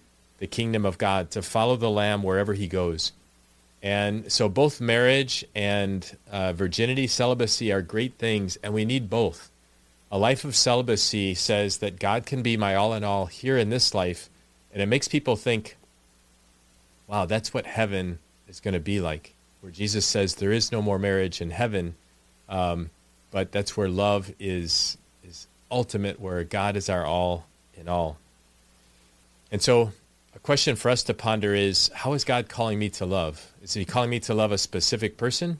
the 0.45 0.55
kingdom 0.55 0.85
of 0.85 0.99
God, 0.99 1.31
to 1.31 1.41
follow 1.41 1.75
the 1.75 1.89
Lamb 1.89 2.21
wherever 2.21 2.53
he 2.53 2.67
goes. 2.67 3.13
And 3.81 4.31
so 4.31 4.47
both 4.47 4.79
marriage 4.79 5.43
and 5.55 6.15
uh, 6.31 6.53
virginity, 6.53 7.07
celibacy 7.07 7.71
are 7.71 7.81
great 7.81 8.19
things, 8.19 8.55
and 8.57 8.71
we 8.71 8.85
need 8.85 9.09
both. 9.09 9.49
A 10.11 10.19
life 10.19 10.45
of 10.45 10.55
celibacy 10.55 11.33
says 11.33 11.77
that 11.77 11.97
God 11.97 12.27
can 12.27 12.43
be 12.43 12.57
my 12.57 12.75
all 12.75 12.93
in 12.93 13.03
all 13.03 13.25
here 13.25 13.57
in 13.57 13.71
this 13.71 13.95
life, 13.95 14.29
and 14.71 14.83
it 14.83 14.85
makes 14.85 15.07
people 15.07 15.35
think, 15.35 15.77
wow, 17.07 17.25
that's 17.25 17.51
what 17.51 17.65
heaven 17.65 18.19
is 18.47 18.59
going 18.59 18.75
to 18.75 18.79
be 18.79 19.01
like, 19.01 19.33
where 19.61 19.71
Jesus 19.71 20.05
says 20.05 20.35
there 20.35 20.51
is 20.51 20.71
no 20.71 20.79
more 20.79 20.99
marriage 20.99 21.41
in 21.41 21.49
heaven, 21.49 21.95
um, 22.49 22.91
but 23.31 23.51
that's 23.51 23.75
where 23.75 23.89
love 23.89 24.31
is 24.39 24.99
is 25.27 25.47
ultimate, 25.71 26.19
where 26.19 26.43
God 26.43 26.77
is 26.77 26.87
our 26.87 27.03
all 27.03 27.47
in 27.73 27.87
all. 27.87 28.19
And 29.51 29.59
so, 29.59 29.91
a 30.35 30.39
question 30.39 30.75
for 30.75 30.89
us 30.89 31.01
to 31.03 31.13
ponder 31.13 31.55
is: 31.55 31.89
How 31.93 32.13
is 32.13 32.23
God 32.23 32.49
calling 32.49 32.77
me 32.77 32.89
to 32.89 33.05
love? 33.05 33.53
Is 33.63 33.73
He 33.73 33.85
calling 33.85 34.09
me 34.09 34.19
to 34.21 34.33
love 34.33 34.51
a 34.51 34.57
specific 34.57 35.17
person? 35.17 35.59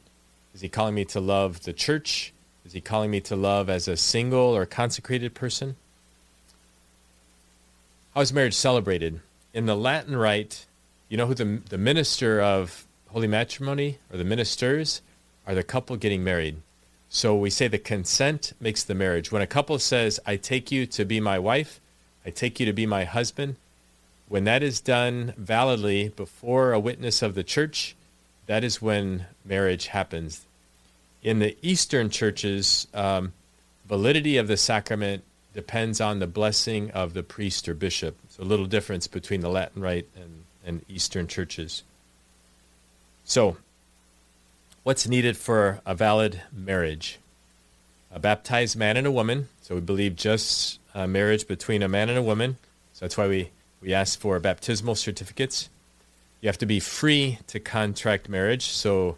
Is 0.53 0.61
He 0.61 0.69
calling 0.69 0.93
me 0.93 1.05
to 1.05 1.19
love 1.19 1.63
the 1.63 1.73
church? 1.73 2.33
Is 2.65 2.73
He 2.73 2.81
calling 2.81 3.09
me 3.09 3.21
to 3.21 3.35
love 3.35 3.69
as 3.69 3.87
a 3.87 3.97
single 3.97 4.55
or 4.55 4.65
consecrated 4.65 5.33
person? 5.33 5.77
How 8.13 8.21
is 8.21 8.33
marriage 8.33 8.53
celebrated? 8.53 9.21
In 9.53 9.65
the 9.65 9.75
Latin 9.75 10.15
Rite, 10.15 10.65
you 11.09 11.17
know 11.17 11.27
who 11.27 11.33
the, 11.33 11.61
the 11.69 11.77
minister 11.77 12.41
of 12.41 12.85
holy 13.09 13.27
matrimony 13.27 13.99
or 14.11 14.17
the 14.17 14.23
ministers 14.25 15.01
are 15.47 15.55
the 15.55 15.63
couple 15.63 15.95
getting 15.95 16.23
married. 16.23 16.57
So 17.09 17.35
we 17.35 17.49
say 17.49 17.67
the 17.67 17.77
consent 17.77 18.53
makes 18.59 18.83
the 18.83 18.95
marriage. 18.95 19.31
When 19.31 19.41
a 19.41 19.47
couple 19.47 19.79
says, 19.79 20.19
I 20.25 20.35
take 20.35 20.71
you 20.71 20.85
to 20.87 21.05
be 21.05 21.21
my 21.21 21.39
wife, 21.39 21.79
I 22.25 22.29
take 22.29 22.59
you 22.59 22.65
to 22.65 22.73
be 22.73 22.85
my 22.85 23.05
husband, 23.05 23.55
when 24.27 24.43
that 24.45 24.63
is 24.63 24.79
done 24.79 25.33
validly 25.37 26.09
before 26.09 26.73
a 26.73 26.79
witness 26.79 27.21
of 27.21 27.35
the 27.35 27.43
church, 27.43 27.95
that 28.47 28.63
is 28.63 28.81
when 28.81 29.25
marriage 29.43 29.87
happens. 29.87 30.45
In 31.23 31.39
the 31.39 31.57
Eastern 31.61 32.09
churches, 32.09 32.87
um, 32.93 33.33
validity 33.87 34.37
of 34.37 34.47
the 34.47 34.57
sacrament 34.57 35.23
depends 35.53 36.01
on 36.01 36.19
the 36.19 36.27
blessing 36.27 36.91
of 36.91 37.13
the 37.13 37.23
priest 37.23 37.67
or 37.67 37.73
bishop. 37.73 38.15
So 38.29 38.43
a 38.43 38.45
little 38.45 38.65
difference 38.65 39.07
between 39.07 39.41
the 39.41 39.49
Latin 39.49 39.81
rite 39.81 40.07
and 40.15 40.45
and 40.65 40.83
Eastern 40.89 41.27
churches. 41.27 41.83
So, 43.23 43.57
what's 44.83 45.07
needed 45.07 45.37
for 45.37 45.79
a 45.85 45.95
valid 45.95 46.41
marriage? 46.51 47.19
A 48.11 48.19
baptized 48.19 48.75
man 48.75 48.97
and 48.97 49.07
a 49.07 49.11
woman. 49.11 49.47
So, 49.61 49.75
we 49.75 49.81
believe 49.81 50.15
just 50.15 50.79
a 50.93 51.07
marriage 51.07 51.47
between 51.47 51.83
a 51.83 51.87
man 51.87 52.09
and 52.09 52.17
a 52.17 52.23
woman. 52.23 52.57
So, 52.93 53.05
that's 53.05 53.17
why 53.17 53.27
we, 53.27 53.49
we 53.81 53.93
ask 53.93 54.19
for 54.19 54.39
baptismal 54.39 54.95
certificates. 54.95 55.69
You 56.41 56.47
have 56.47 56.57
to 56.59 56.65
be 56.65 56.79
free 56.79 57.39
to 57.47 57.59
contract 57.59 58.29
marriage. 58.29 58.65
So, 58.67 59.17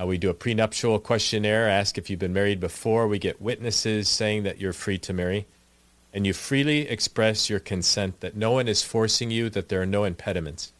uh, 0.00 0.06
we 0.06 0.16
do 0.16 0.30
a 0.30 0.34
prenuptial 0.34 1.00
questionnaire, 1.00 1.68
ask 1.68 1.98
if 1.98 2.08
you've 2.08 2.20
been 2.20 2.32
married 2.32 2.60
before. 2.60 3.08
We 3.08 3.18
get 3.18 3.42
witnesses 3.42 4.08
saying 4.08 4.44
that 4.44 4.60
you're 4.60 4.72
free 4.72 4.98
to 4.98 5.12
marry. 5.12 5.46
And 6.14 6.26
you 6.26 6.32
freely 6.32 6.88
express 6.88 7.50
your 7.50 7.60
consent 7.60 8.20
that 8.20 8.36
no 8.36 8.52
one 8.52 8.68
is 8.68 8.82
forcing 8.82 9.30
you, 9.30 9.50
that 9.50 9.68
there 9.68 9.82
are 9.82 9.86
no 9.86 10.04
impediments 10.04 10.72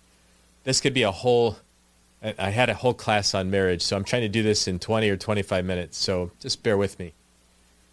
this 0.69 0.83
could 0.83 0.93
be 0.93 1.03
a 1.03 1.11
whole 1.11 1.57
I 2.21 2.51
had 2.51 2.69
a 2.69 2.75
whole 2.75 2.95
class 2.95 3.33
on 3.33 3.49
marriage, 3.49 3.81
so 3.81 3.97
I'm 3.97 4.03
trying 4.03 4.23
to 4.23 4.29
do 4.29 4.43
this 4.43 4.67
in 4.67 4.81
20 4.81 5.09
or 5.09 5.17
25 5.17 5.65
minutes, 5.65 5.97
so 5.97 6.33
just 6.41 6.65
bear 6.65 6.77
with 6.77 6.99
me. 6.99 7.15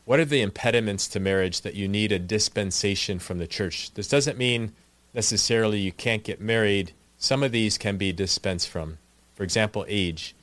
What 0.03 0.19
are 0.19 0.25
the 0.25 0.41
impediments 0.41 1.07
to 1.09 1.19
marriage 1.19 1.61
that 1.61 1.75
you 1.75 1.87
need 1.87 2.11
a 2.11 2.17
dispensation 2.17 3.19
from 3.19 3.37
the 3.37 3.45
church? 3.45 3.93
This 3.93 4.07
doesn't 4.07 4.39
mean 4.39 4.73
necessarily 5.15 5.79
you 5.79 5.91
can't 5.91 6.23
get 6.23 6.39
married. 6.39 6.91
Some 7.17 7.41
of 7.41 7.51
these 7.51 7.77
can 7.77 7.97
be 7.97 8.11
dispensed 8.11 8.69
from. 8.69 8.97
For 9.35 9.43
example, 9.43 9.85
age. 9.87 10.35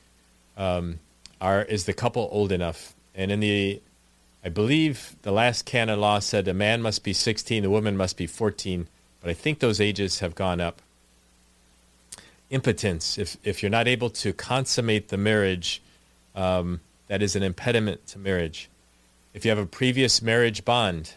Um, 0.57 0.99
are 1.41 1.63
is 1.63 1.85
the 1.85 1.93
couple 1.93 2.29
old 2.33 2.53
enough? 2.53 2.95
And 3.15 3.31
in 3.31 3.41
the, 3.41 3.81
I 4.45 4.49
believe 4.49 5.17
the 5.23 5.33
last 5.33 5.65
canon 5.65 6.01
law 6.01 6.19
said 6.19 6.49
a 6.49 6.55
man 6.55 6.83
must 6.83 7.05
be 7.05 7.13
16, 7.13 7.63
the 7.63 7.71
woman 7.71 7.97
must 7.97 8.17
be 8.17 8.27
14, 8.27 8.89
but 9.21 9.31
I 9.31 9.35
think 9.35 9.59
those 9.59 9.81
ages 9.81 10.21
have 10.21 10.35
gone 10.35 10.61
up 10.61 10.83
impotence, 12.53 13.17
if, 13.17 13.39
if 13.43 13.63
you're 13.63 13.71
not 13.71 13.89
able 13.89 14.11
to 14.11 14.33
consummate 14.33 15.09
the 15.09 15.17
marriage, 15.17 15.83
um, 16.37 16.81
that 17.09 17.23
is 17.23 17.35
an 17.35 17.43
impediment 17.43 18.07
to 18.07 18.19
marriage. 18.19 18.69
If 19.35 19.45
you 19.45 19.51
have 19.51 19.59
a 19.59 19.67
previous 19.67 20.21
marriage 20.21 20.65
bond, 20.65 21.15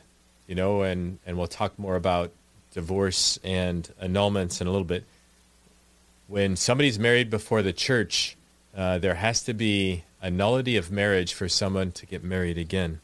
you 0.48 0.56
know, 0.56 0.82
and, 0.82 1.20
and 1.26 1.38
we'll 1.38 1.48
talk 1.48 1.78
more 1.78 1.98
about 1.98 2.32
divorce 2.76 3.40
and 3.42 3.90
annulments 4.04 4.60
in 4.60 4.68
a 4.68 4.70
little 4.70 4.86
bit. 4.86 5.06
When 6.28 6.58
somebody's 6.58 7.00
married 7.00 7.30
before 7.30 7.62
the 7.62 7.72
church, 7.72 8.36
uh, 8.76 8.98
there 8.98 9.16
has 9.16 9.42
to 9.44 9.54
be 9.54 10.04
a 10.22 10.30
nullity 10.30 10.76
of 10.76 10.92
marriage 10.92 11.34
for 11.34 11.48
someone 11.48 11.94
to 11.94 12.06
get 12.06 12.24
married 12.24 12.58
again. 12.58 13.00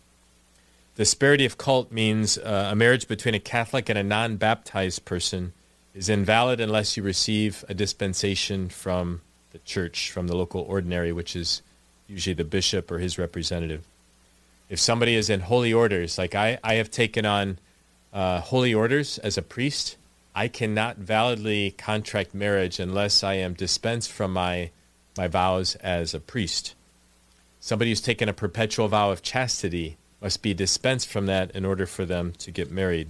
Disparity 0.96 1.46
of 1.46 1.58
cult 1.58 1.90
means 1.90 2.38
uh, 2.38 2.70
a 2.72 2.76
marriage 2.76 3.08
between 3.08 3.34
a 3.34 3.40
Catholic 3.40 3.88
and 3.88 3.98
a 3.98 4.04
non 4.04 4.36
baptized 4.36 5.06
person 5.06 5.54
is 5.96 6.10
invalid 6.10 6.60
unless 6.60 6.98
you 6.98 7.04
receive 7.04 7.64
a 7.70 7.74
dispensation 7.74 8.68
from 8.68 9.22
the 9.52 9.60
church, 9.60 10.12
from 10.12 10.28
the 10.28 10.36
local 10.36 10.62
ordinary, 10.62 11.14
which 11.14 11.34
is 11.34 11.62
usually 12.08 12.34
the 12.34 12.44
bishop 12.44 12.92
or 12.92 13.00
his 13.00 13.18
representative. 13.18 13.86
If 14.68 14.80
somebody 14.82 15.16
is 15.16 15.30
in 15.30 15.40
holy 15.42 15.72
orders, 15.72 16.18
like 16.18 16.36
I, 16.36 16.60
I 16.62 16.74
have 16.74 16.92
taken 16.92 17.26
on 17.26 17.58
uh, 18.14 18.42
holy 18.42 18.74
orders 18.74 19.18
as 19.20 19.38
a 19.38 19.42
priest, 19.42 19.98
I 20.34 20.48
cannot 20.48 20.98
validly 20.98 21.72
contract 21.72 22.34
marriage 22.34 22.80
unless 22.80 23.24
I 23.24 23.36
am 23.36 23.54
dispensed 23.54 24.12
from 24.12 24.34
my, 24.34 24.72
my 25.18 25.28
vows 25.28 25.76
as 25.76 26.14
a 26.14 26.20
priest. 26.20 26.76
Somebody 27.60 27.92
who's 27.92 28.02
taken 28.02 28.30
a 28.30 28.34
perpetual 28.34 28.88
vow 28.88 29.12
of 29.12 29.22
chastity 29.22 29.98
must 30.22 30.42
be 30.42 30.54
dispensed 30.54 31.08
from 31.08 31.26
that 31.26 31.52
in 31.52 31.66
order 31.66 31.86
for 31.86 32.06
them 32.06 32.34
to 32.40 32.52
get 32.52 32.72
married. 32.72 33.10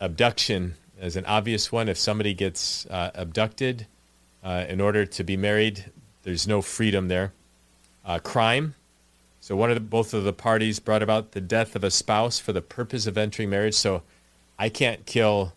Abduction 0.00 0.74
is 1.00 1.16
an 1.16 1.24
obvious 1.26 1.70
one. 1.70 1.88
If 1.88 1.98
somebody 1.98 2.34
gets 2.34 2.86
uh, 2.86 3.10
abducted 3.14 3.86
uh, 4.42 4.64
in 4.68 4.80
order 4.80 5.06
to 5.06 5.24
be 5.24 5.36
married, 5.36 5.90
there's 6.22 6.46
no 6.46 6.62
freedom 6.62 7.08
there. 7.08 7.32
Uh, 8.04 8.18
crime. 8.18 8.74
So 9.46 9.54
one 9.54 9.70
of 9.70 9.76
the, 9.76 9.80
both 9.80 10.12
of 10.12 10.24
the 10.24 10.32
parties 10.32 10.80
brought 10.80 11.04
about 11.04 11.30
the 11.30 11.40
death 11.40 11.76
of 11.76 11.84
a 11.84 11.90
spouse 11.92 12.40
for 12.40 12.52
the 12.52 12.60
purpose 12.60 13.06
of 13.06 13.16
entering 13.16 13.48
marriage. 13.48 13.76
So 13.76 14.02
I 14.58 14.68
can't 14.68 15.06
kill 15.06 15.52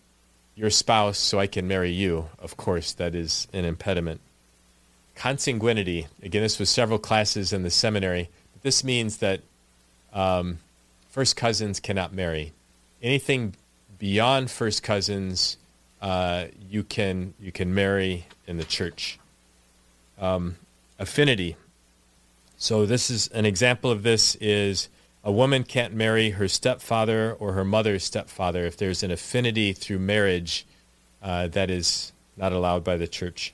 your 0.55 0.69
spouse 0.69 1.17
so 1.17 1.39
I 1.39 1.48
can 1.48 1.67
marry 1.67 1.89
you. 1.89 2.29
Of 2.38 2.55
course, 2.55 2.93
that 2.93 3.15
is 3.15 3.48
an 3.51 3.65
impediment. 3.65 4.22
Consanguinity. 5.15 6.05
Again, 6.22 6.43
this 6.43 6.60
was 6.60 6.69
several 6.69 7.00
classes 7.00 7.51
in 7.51 7.63
the 7.63 7.72
seminary. 7.72 8.29
This 8.62 8.84
means 8.84 9.17
that 9.17 9.41
um, 10.13 10.60
first 11.10 11.36
cousins 11.36 11.79
cannot 11.79 12.13
marry. 12.13 12.51
Anything 13.01 13.55
beyond 13.98 14.51
first 14.51 14.84
cousins, 14.84 15.58
uh, 16.00 16.46
you 16.69 16.84
can 16.84 17.34
you 17.41 17.51
can 17.51 17.74
marry 17.74 18.27
in 18.46 18.58
the 18.58 18.65
church. 18.65 19.17
Um, 20.22 20.58
affinity. 21.00 21.55
So 22.62 22.86
this 22.86 23.10
is 23.10 23.30
an 23.30 23.46
example 23.46 23.89
of 23.89 24.04
this 24.04 24.36
is 24.36 24.89
a 25.24 25.32
woman 25.32 25.63
can't 25.63 25.94
marry 25.94 26.32
her 26.32 26.50
stepfather 26.50 27.34
or 27.39 27.54
her 27.54 27.63
mother's 27.63 28.04
stepfather 28.04 28.66
if 28.66 28.75
there's 28.75 29.01
an 29.01 29.12
affinity 29.12 29.72
through 29.72 30.00
marriage 30.00 30.66
uh, 31.24 31.48
that 31.48 31.72
is 31.72 32.12
not 32.36 32.51
allowed 32.51 32.84
by 32.84 32.98
the 32.98 33.08
church. 33.08 33.54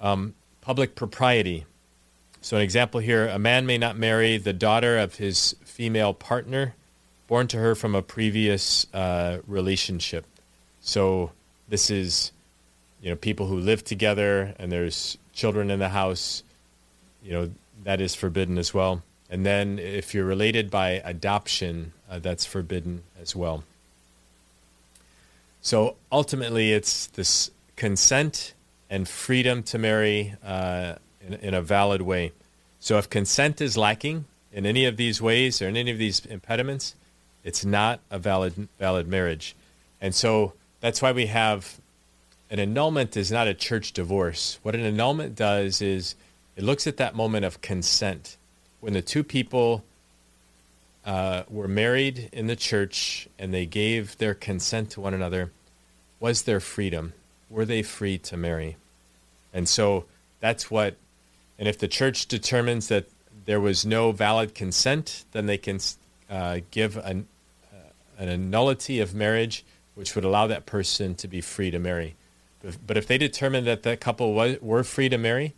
Um, 0.00 0.34
public 0.60 0.94
propriety. 0.94 1.66
So 2.40 2.56
an 2.56 2.62
example 2.62 3.00
here: 3.00 3.26
a 3.26 3.38
man 3.38 3.66
may 3.66 3.78
not 3.78 3.98
marry 3.98 4.38
the 4.38 4.52
daughter 4.52 4.96
of 4.96 5.16
his 5.16 5.56
female 5.64 6.14
partner 6.14 6.76
born 7.26 7.48
to 7.48 7.56
her 7.58 7.74
from 7.74 7.96
a 7.96 8.02
previous 8.02 8.86
uh, 8.94 9.38
relationship. 9.48 10.24
So 10.80 11.32
this 11.68 11.90
is, 11.90 12.30
you 13.02 13.10
know, 13.10 13.16
people 13.16 13.46
who 13.46 13.58
live 13.58 13.82
together 13.82 14.54
and 14.58 14.70
there's 14.70 15.18
children 15.32 15.68
in 15.68 15.80
the 15.80 15.88
house. 15.88 16.44
You 17.22 17.32
know, 17.32 17.50
that 17.84 18.00
is 18.00 18.14
forbidden 18.14 18.58
as 18.58 18.74
well. 18.74 19.02
And 19.28 19.46
then 19.46 19.78
if 19.78 20.12
you're 20.12 20.24
related 20.24 20.70
by 20.70 21.00
adoption, 21.04 21.92
uh, 22.10 22.18
that's 22.18 22.44
forbidden 22.44 23.02
as 23.20 23.36
well. 23.36 23.64
So 25.62 25.96
ultimately, 26.10 26.72
it's 26.72 27.06
this 27.06 27.50
consent 27.76 28.54
and 28.88 29.08
freedom 29.08 29.62
to 29.64 29.78
marry 29.78 30.34
uh, 30.44 30.94
in, 31.24 31.34
in 31.34 31.54
a 31.54 31.62
valid 31.62 32.02
way. 32.02 32.32
So 32.80 32.98
if 32.98 33.08
consent 33.08 33.60
is 33.60 33.76
lacking 33.76 34.24
in 34.52 34.66
any 34.66 34.84
of 34.86 34.96
these 34.96 35.22
ways 35.22 35.62
or 35.62 35.68
in 35.68 35.76
any 35.76 35.90
of 35.90 35.98
these 35.98 36.24
impediments, 36.26 36.94
it's 37.44 37.64
not 37.64 38.00
a 38.10 38.18
valid 38.18 38.68
valid 38.78 39.06
marriage. 39.06 39.54
And 40.00 40.14
so 40.14 40.54
that's 40.80 41.00
why 41.00 41.12
we 41.12 41.26
have 41.26 41.78
an 42.50 42.58
annulment 42.58 43.16
is 43.16 43.30
not 43.30 43.46
a 43.46 43.54
church 43.54 43.92
divorce. 43.92 44.58
What 44.62 44.74
an 44.74 44.80
annulment 44.80 45.36
does 45.36 45.80
is 45.80 46.16
it 46.60 46.64
looks 46.64 46.86
at 46.86 46.98
that 46.98 47.14
moment 47.14 47.46
of 47.46 47.62
consent 47.62 48.36
when 48.80 48.92
the 48.92 49.00
two 49.00 49.24
people 49.24 49.82
uh, 51.06 51.42
were 51.48 51.66
married 51.66 52.28
in 52.32 52.48
the 52.48 52.54
church 52.54 53.26
and 53.38 53.54
they 53.54 53.64
gave 53.64 54.18
their 54.18 54.34
consent 54.34 54.90
to 54.90 55.00
one 55.00 55.14
another. 55.14 55.52
Was 56.20 56.42
there 56.42 56.60
freedom? 56.60 57.14
Were 57.48 57.64
they 57.64 57.80
free 57.80 58.18
to 58.18 58.36
marry? 58.36 58.76
And 59.54 59.66
so 59.66 60.04
that's 60.40 60.70
what, 60.70 60.96
and 61.58 61.66
if 61.66 61.78
the 61.78 61.88
church 61.88 62.26
determines 62.26 62.88
that 62.88 63.06
there 63.46 63.58
was 63.58 63.86
no 63.86 64.12
valid 64.12 64.54
consent, 64.54 65.24
then 65.32 65.46
they 65.46 65.56
can 65.56 65.80
uh, 66.28 66.60
give 66.70 66.98
an, 66.98 67.26
uh, 67.72 68.22
an 68.22 68.50
nullity 68.50 69.00
of 69.00 69.14
marriage, 69.14 69.64
which 69.94 70.14
would 70.14 70.24
allow 70.24 70.46
that 70.46 70.66
person 70.66 71.14
to 71.14 71.26
be 71.26 71.40
free 71.40 71.70
to 71.70 71.78
marry. 71.78 72.16
But 72.86 72.98
if 72.98 73.06
they 73.06 73.16
determined 73.16 73.66
that 73.66 73.82
that 73.84 74.00
couple 74.00 74.34
was, 74.34 74.60
were 74.60 74.84
free 74.84 75.08
to 75.08 75.16
marry, 75.16 75.54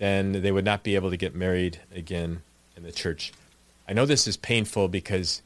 then 0.00 0.32
they 0.32 0.50
would 0.50 0.64
not 0.64 0.82
be 0.82 0.94
able 0.94 1.10
to 1.10 1.16
get 1.18 1.34
married 1.34 1.78
again 1.94 2.42
in 2.74 2.82
the 2.82 2.90
church. 2.90 3.32
I 3.86 3.92
know 3.92 4.06
this 4.06 4.26
is 4.26 4.38
painful 4.38 4.88
because, 4.88 5.42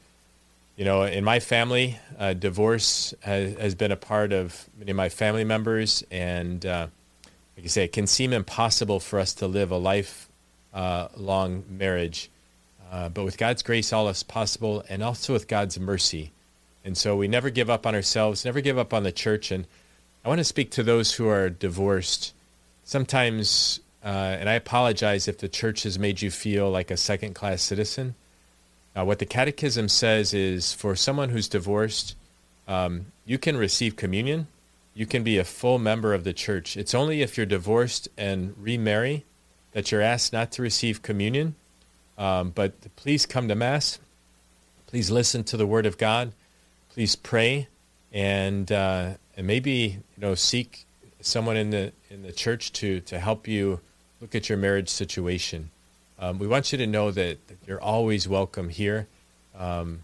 you 0.77 0.85
know, 0.85 1.03
in 1.03 1.25
my 1.25 1.41
family, 1.41 1.99
uh, 2.17 2.33
divorce 2.33 3.13
has, 3.19 3.57
has, 3.57 3.75
been 3.75 3.91
a 3.91 3.97
part 3.97 4.31
of 4.31 4.69
many 4.79 4.91
of 4.91 4.97
my 4.97 5.09
family 5.09 5.43
members. 5.43 6.05
And 6.09 6.65
uh, 6.65 6.87
like 7.57 7.65
I 7.65 7.67
say, 7.67 7.83
it 7.83 7.91
can 7.91 8.07
seem 8.07 8.31
impossible 8.31 9.01
for 9.01 9.19
us 9.19 9.33
to 9.35 9.47
live 9.47 9.71
a 9.71 9.77
life 9.77 10.29
uh, 10.73 11.09
long 11.17 11.65
marriage. 11.69 12.29
Uh, 12.89 13.09
but 13.09 13.25
with 13.25 13.37
God's 13.37 13.61
grace, 13.61 13.91
all 13.91 14.07
is 14.07 14.23
possible, 14.23 14.85
and 14.87 15.03
also 15.03 15.33
with 15.33 15.49
God's 15.49 15.77
mercy. 15.77 16.31
And 16.85 16.97
so 16.97 17.17
we 17.17 17.27
never 17.27 17.49
give 17.49 17.69
up 17.69 17.85
on 17.85 17.93
ourselves, 17.93 18.45
never 18.45 18.61
give 18.61 18.77
up 18.77 18.93
on 18.93 19.03
the 19.03 19.11
church. 19.11 19.51
And 19.51 19.67
I 20.23 20.29
want 20.29 20.39
to 20.39 20.45
speak 20.45 20.71
to 20.71 20.83
those 20.83 21.13
who 21.13 21.27
are 21.27 21.49
divorced. 21.49 22.33
Sometimes, 22.85 23.81
uh, 24.05 24.37
and 24.39 24.47
I 24.47 24.53
apologize 24.53 25.27
if 25.27 25.39
the 25.39 25.49
church 25.49 25.81
has 25.81 25.97
made 25.97 26.21
you 26.21 26.29
feel 26.29 26.69
like 26.69 26.91
a 26.91 26.97
second 26.97 27.33
class 27.33 27.63
citizen. 27.63 28.13
Uh, 28.95 29.03
what 29.03 29.17
the 29.17 29.25
Catechism 29.25 29.89
says 29.89 30.31
is 30.31 30.71
for 30.73 30.95
someone 30.95 31.29
who's 31.29 31.49
divorced, 31.49 32.15
um, 32.67 33.07
you 33.25 33.39
can 33.39 33.57
receive 33.57 33.95
communion. 33.95 34.47
You 34.93 35.07
can 35.07 35.23
be 35.23 35.39
a 35.39 35.43
full 35.43 35.79
member 35.79 36.13
of 36.13 36.23
the 36.23 36.33
church. 36.33 36.77
It's 36.77 36.93
only 36.93 37.23
if 37.23 37.35
you're 37.35 37.47
divorced 37.47 38.07
and 38.15 38.53
remarry 38.57 39.25
that 39.71 39.91
you're 39.91 40.01
asked 40.01 40.31
not 40.31 40.51
to 40.53 40.61
receive 40.61 41.01
communion. 41.01 41.55
Um, 42.17 42.51
but 42.51 42.73
please 42.95 43.25
come 43.25 43.47
to 43.47 43.55
Mass. 43.55 43.99
Please 44.85 45.09
listen 45.09 45.43
to 45.45 45.57
the 45.57 45.65
Word 45.65 45.87
of 45.87 45.97
God. 45.97 46.31
Please 46.89 47.15
pray 47.15 47.67
and 48.13 48.71
uh, 48.71 49.15
and 49.35 49.47
maybe 49.47 49.97
you 50.15 50.21
know 50.21 50.35
seek 50.35 50.85
someone 51.21 51.57
in 51.57 51.71
the 51.71 51.91
in 52.09 52.21
the 52.21 52.31
church 52.31 52.71
to 52.73 53.01
to 53.01 53.19
help 53.19 53.47
you 53.47 53.81
look 54.21 54.35
at 54.35 54.49
your 54.49 54.57
marriage 54.57 54.89
situation. 54.89 55.69
Um, 56.19 56.39
we 56.39 56.47
want 56.47 56.71
you 56.71 56.77
to 56.77 56.87
know 56.87 57.11
that, 57.11 57.47
that 57.47 57.57
you're 57.67 57.81
always 57.81 58.27
welcome 58.27 58.69
here. 58.69 59.07
Um, 59.57 60.03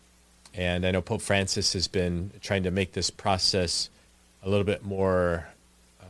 and 0.54 0.86
I 0.86 0.92
know 0.92 1.02
Pope 1.02 1.22
Francis 1.22 1.74
has 1.74 1.88
been 1.88 2.32
trying 2.42 2.64
to 2.64 2.72
make 2.72 2.94
this 2.94 3.10
process 3.10 3.90
a 4.44 4.50
little 4.50 4.66
bit 4.66 4.84
more 4.84 5.48
uh, 6.02 6.06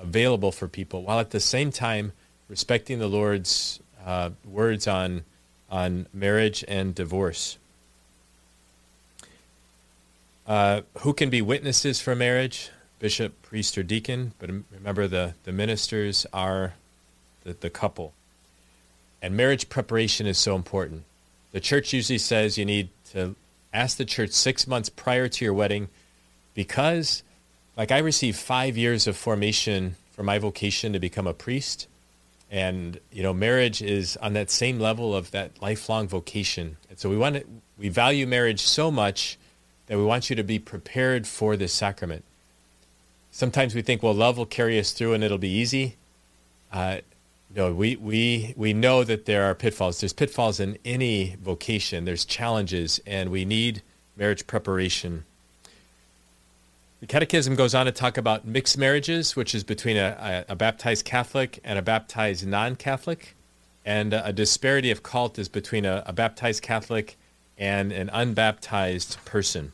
available 0.00 0.50
for 0.50 0.66
people, 0.66 1.02
while 1.02 1.20
at 1.20 1.30
the 1.30 1.40
same 1.40 1.70
time 1.70 2.12
respecting 2.48 2.98
the 2.98 3.06
Lord's 3.06 3.80
uh, 4.04 4.30
words 4.44 4.86
on 4.86 5.24
on 5.70 6.06
marriage 6.12 6.64
and 6.68 6.94
divorce. 6.94 7.58
Uh, 10.46 10.82
who 10.98 11.12
can 11.12 11.30
be 11.30 11.42
witnesses 11.42 12.00
for 12.00 12.14
marriage? 12.14 12.70
Bishop, 12.98 13.40
priest, 13.42 13.76
or 13.76 13.82
deacon. 13.82 14.32
But 14.38 14.50
remember, 14.70 15.08
the, 15.08 15.34
the 15.44 15.52
ministers 15.52 16.26
are 16.32 16.74
the, 17.44 17.54
the 17.54 17.70
couple. 17.70 18.12
And 19.22 19.36
marriage 19.36 19.68
preparation 19.68 20.26
is 20.26 20.38
so 20.38 20.54
important. 20.54 21.04
The 21.52 21.60
church 21.60 21.92
usually 21.92 22.18
says 22.18 22.58
you 22.58 22.64
need 22.64 22.88
to 23.12 23.36
ask 23.72 23.96
the 23.96 24.04
church 24.04 24.32
six 24.32 24.66
months 24.66 24.88
prior 24.88 25.28
to 25.28 25.44
your 25.44 25.54
wedding 25.54 25.88
because, 26.54 27.22
like, 27.76 27.92
I 27.92 27.98
received 27.98 28.38
five 28.38 28.76
years 28.76 29.06
of 29.06 29.16
formation 29.16 29.96
for 30.12 30.22
my 30.22 30.38
vocation 30.38 30.92
to 30.92 30.98
become 30.98 31.26
a 31.26 31.32
priest. 31.32 31.86
And, 32.50 33.00
you 33.10 33.22
know, 33.22 33.32
marriage 33.32 33.82
is 33.82 34.16
on 34.18 34.34
that 34.34 34.50
same 34.50 34.78
level 34.78 35.14
of 35.14 35.30
that 35.30 35.60
lifelong 35.60 36.06
vocation. 36.06 36.76
And 36.88 36.98
so 36.98 37.08
we 37.08 37.16
want 37.16 37.36
to, 37.36 37.44
we 37.78 37.88
value 37.88 38.26
marriage 38.26 38.60
so 38.60 38.90
much 38.90 39.38
that 39.86 39.98
we 39.98 40.04
want 40.04 40.30
you 40.30 40.36
to 40.36 40.44
be 40.44 40.58
prepared 40.58 41.26
for 41.26 41.56
this 41.56 41.72
sacrament. 41.72 42.24
Sometimes 43.30 43.74
we 43.74 43.82
think, 43.82 44.02
well, 44.02 44.14
love 44.14 44.38
will 44.38 44.46
carry 44.46 44.78
us 44.78 44.92
through 44.92 45.14
and 45.14 45.24
it'll 45.24 45.38
be 45.38 45.48
easy. 45.48 45.96
Uh, 46.72 46.98
no, 47.56 47.72
we, 47.72 47.96
we, 47.96 48.52
we 48.56 48.72
know 48.72 49.04
that 49.04 49.26
there 49.26 49.44
are 49.44 49.54
pitfalls. 49.54 50.00
There's 50.00 50.12
pitfalls 50.12 50.58
in 50.58 50.76
any 50.84 51.36
vocation, 51.40 52.04
there's 52.04 52.24
challenges, 52.24 53.00
and 53.06 53.30
we 53.30 53.44
need 53.44 53.82
marriage 54.16 54.46
preparation. 54.46 55.24
The 57.00 57.06
Catechism 57.06 57.54
goes 57.54 57.74
on 57.74 57.86
to 57.86 57.92
talk 57.92 58.16
about 58.16 58.44
mixed 58.44 58.76
marriages, 58.76 59.36
which 59.36 59.54
is 59.54 59.62
between 59.62 59.96
a, 59.96 60.44
a, 60.48 60.52
a 60.52 60.56
baptized 60.56 61.04
Catholic 61.04 61.60
and 61.62 61.78
a 61.78 61.82
baptized 61.82 62.46
non 62.46 62.76
Catholic. 62.76 63.36
And 63.84 64.14
a, 64.14 64.32
disparity 64.32 64.90
of 64.90 65.02
cult 65.02 65.38
is 65.38 65.50
between 65.50 65.84
a, 65.84 66.02
a 66.06 66.12
baptized 66.14 66.62
Catholic 66.62 67.18
and 67.58 67.92
an 67.92 68.08
unbaptized 68.08 69.18
person. 69.26 69.72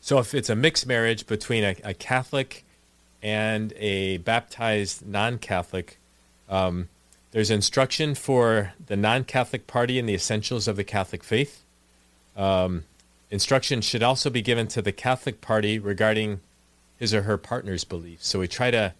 So 0.00 0.18
if 0.18 0.32
it's 0.32 0.48
a 0.48 0.56
mixed 0.56 0.86
marriage 0.86 1.26
between 1.26 1.62
a, 1.62 1.76
a 1.84 1.92
Catholic 1.92 2.64
and 3.22 3.74
a 3.74 4.16
baptized 4.18 5.06
non 5.06 5.36
Catholic, 5.36 5.98
um, 6.48 6.88
there's 7.32 7.50
instruction 7.50 8.14
for 8.14 8.72
the 8.86 8.96
non 8.96 9.24
Catholic 9.24 9.66
party 9.66 9.98
in 9.98 10.06
the 10.06 10.14
essentials 10.14 10.68
of 10.68 10.76
the 10.76 10.84
Catholic 10.84 11.22
faith. 11.22 11.62
Um, 12.36 12.84
instruction 13.30 13.80
should 13.80 14.02
also 14.02 14.30
be 14.30 14.42
given 14.42 14.68
to 14.68 14.82
the 14.82 14.92
Catholic 14.92 15.40
party 15.40 15.78
regarding 15.78 16.40
his 16.98 17.12
or 17.12 17.22
her 17.22 17.36
partner's 17.36 17.84
beliefs. 17.84 18.26
So 18.26 18.38
we 18.38 18.48
try 18.48 18.70
to, 18.70 18.94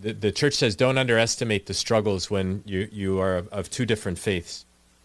the, 0.00 0.12
the 0.12 0.32
church 0.32 0.54
says, 0.54 0.74
don't 0.74 0.98
underestimate 0.98 1.66
the 1.66 1.74
struggles 1.74 2.30
when 2.30 2.62
you, 2.66 2.88
you 2.90 3.20
are 3.20 3.36
of, 3.36 3.48
of 3.48 3.70
two 3.70 3.86
different 3.86 4.18
faiths. 4.18 4.64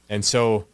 And 0.09 0.23
so 0.23 0.65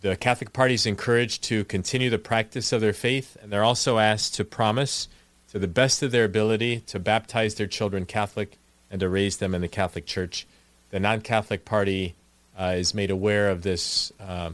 the 0.00 0.16
Catholic 0.16 0.52
party 0.52 0.74
is 0.74 0.86
encouraged 0.86 1.44
to 1.44 1.64
continue 1.64 2.10
the 2.10 2.18
practice 2.18 2.72
of 2.72 2.80
their 2.80 2.92
faith, 2.92 3.36
and 3.42 3.52
they're 3.52 3.64
also 3.64 3.98
asked 3.98 4.34
to 4.36 4.44
promise, 4.44 5.08
to 5.52 5.58
the 5.58 5.68
best 5.68 6.02
of 6.02 6.10
their 6.10 6.24
ability, 6.24 6.80
to 6.86 6.98
baptize 6.98 7.56
their 7.56 7.66
children 7.66 8.06
Catholic 8.06 8.56
and 8.90 9.00
to 9.00 9.08
raise 9.08 9.36
them 9.36 9.54
in 9.54 9.60
the 9.60 9.68
Catholic 9.68 10.06
Church. 10.06 10.46
The 10.90 11.00
non-Catholic 11.00 11.64
party 11.64 12.14
uh, 12.58 12.74
is 12.76 12.94
made 12.94 13.10
aware 13.10 13.48
of 13.48 13.62
this 13.62 14.12
uh, 14.20 14.50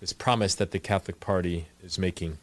this 0.00 0.12
promise 0.12 0.54
that 0.54 0.70
the 0.70 0.78
Catholic 0.78 1.20
party 1.20 1.66
is 1.82 1.98
making. 1.98 2.38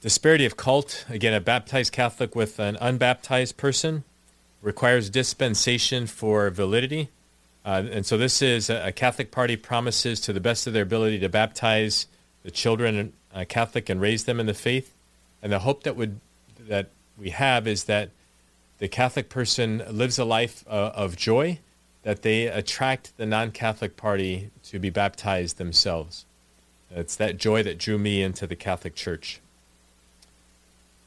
Disparity 0.00 0.46
of 0.46 0.56
cult 0.56 1.04
again, 1.10 1.34
a 1.34 1.40
baptized 1.40 1.92
Catholic 1.92 2.34
with 2.34 2.58
an 2.58 2.78
unbaptized 2.80 3.56
person 3.56 4.04
requires 4.62 5.10
dispensation 5.10 6.06
for 6.06 6.48
validity. 6.50 7.10
Uh, 7.64 7.84
and 7.90 8.06
so 8.06 8.16
this 8.16 8.40
is 8.40 8.70
a, 8.70 8.92
Catholic 8.92 9.30
party 9.30 9.56
promises 9.56 10.20
to 10.22 10.32
the 10.32 10.40
best 10.40 10.66
of 10.66 10.72
their 10.72 10.82
ability 10.82 11.18
to 11.18 11.28
baptize 11.28 12.06
the 12.42 12.50
children 12.50 13.12
uh, 13.34 13.44
Catholic 13.46 13.90
and 13.90 14.00
raise 14.00 14.24
them 14.24 14.40
in 14.40 14.46
the 14.46 14.54
faith. 14.54 14.94
And 15.42 15.52
the 15.52 15.60
hope 15.60 15.82
that 15.82 15.96
would 15.96 16.20
that 16.68 16.88
we 17.20 17.30
have 17.30 17.68
is 17.68 17.84
that 17.84 18.10
the 18.78 18.88
Catholic 18.88 19.28
person 19.28 19.82
lives 19.90 20.18
a 20.18 20.24
life 20.24 20.64
uh, 20.66 20.90
of 20.94 21.16
joy, 21.16 21.58
that 22.02 22.22
they 22.22 22.46
attract 22.46 23.16
the 23.18 23.26
non-Catholic 23.26 23.96
party 23.96 24.50
to 24.64 24.78
be 24.78 24.88
baptized 24.88 25.58
themselves. 25.58 26.24
It's 26.90 27.14
that 27.16 27.36
joy 27.36 27.62
that 27.62 27.78
drew 27.78 27.98
me 27.98 28.22
into 28.22 28.46
the 28.46 28.56
Catholic 28.56 28.94
Church. 28.94 29.40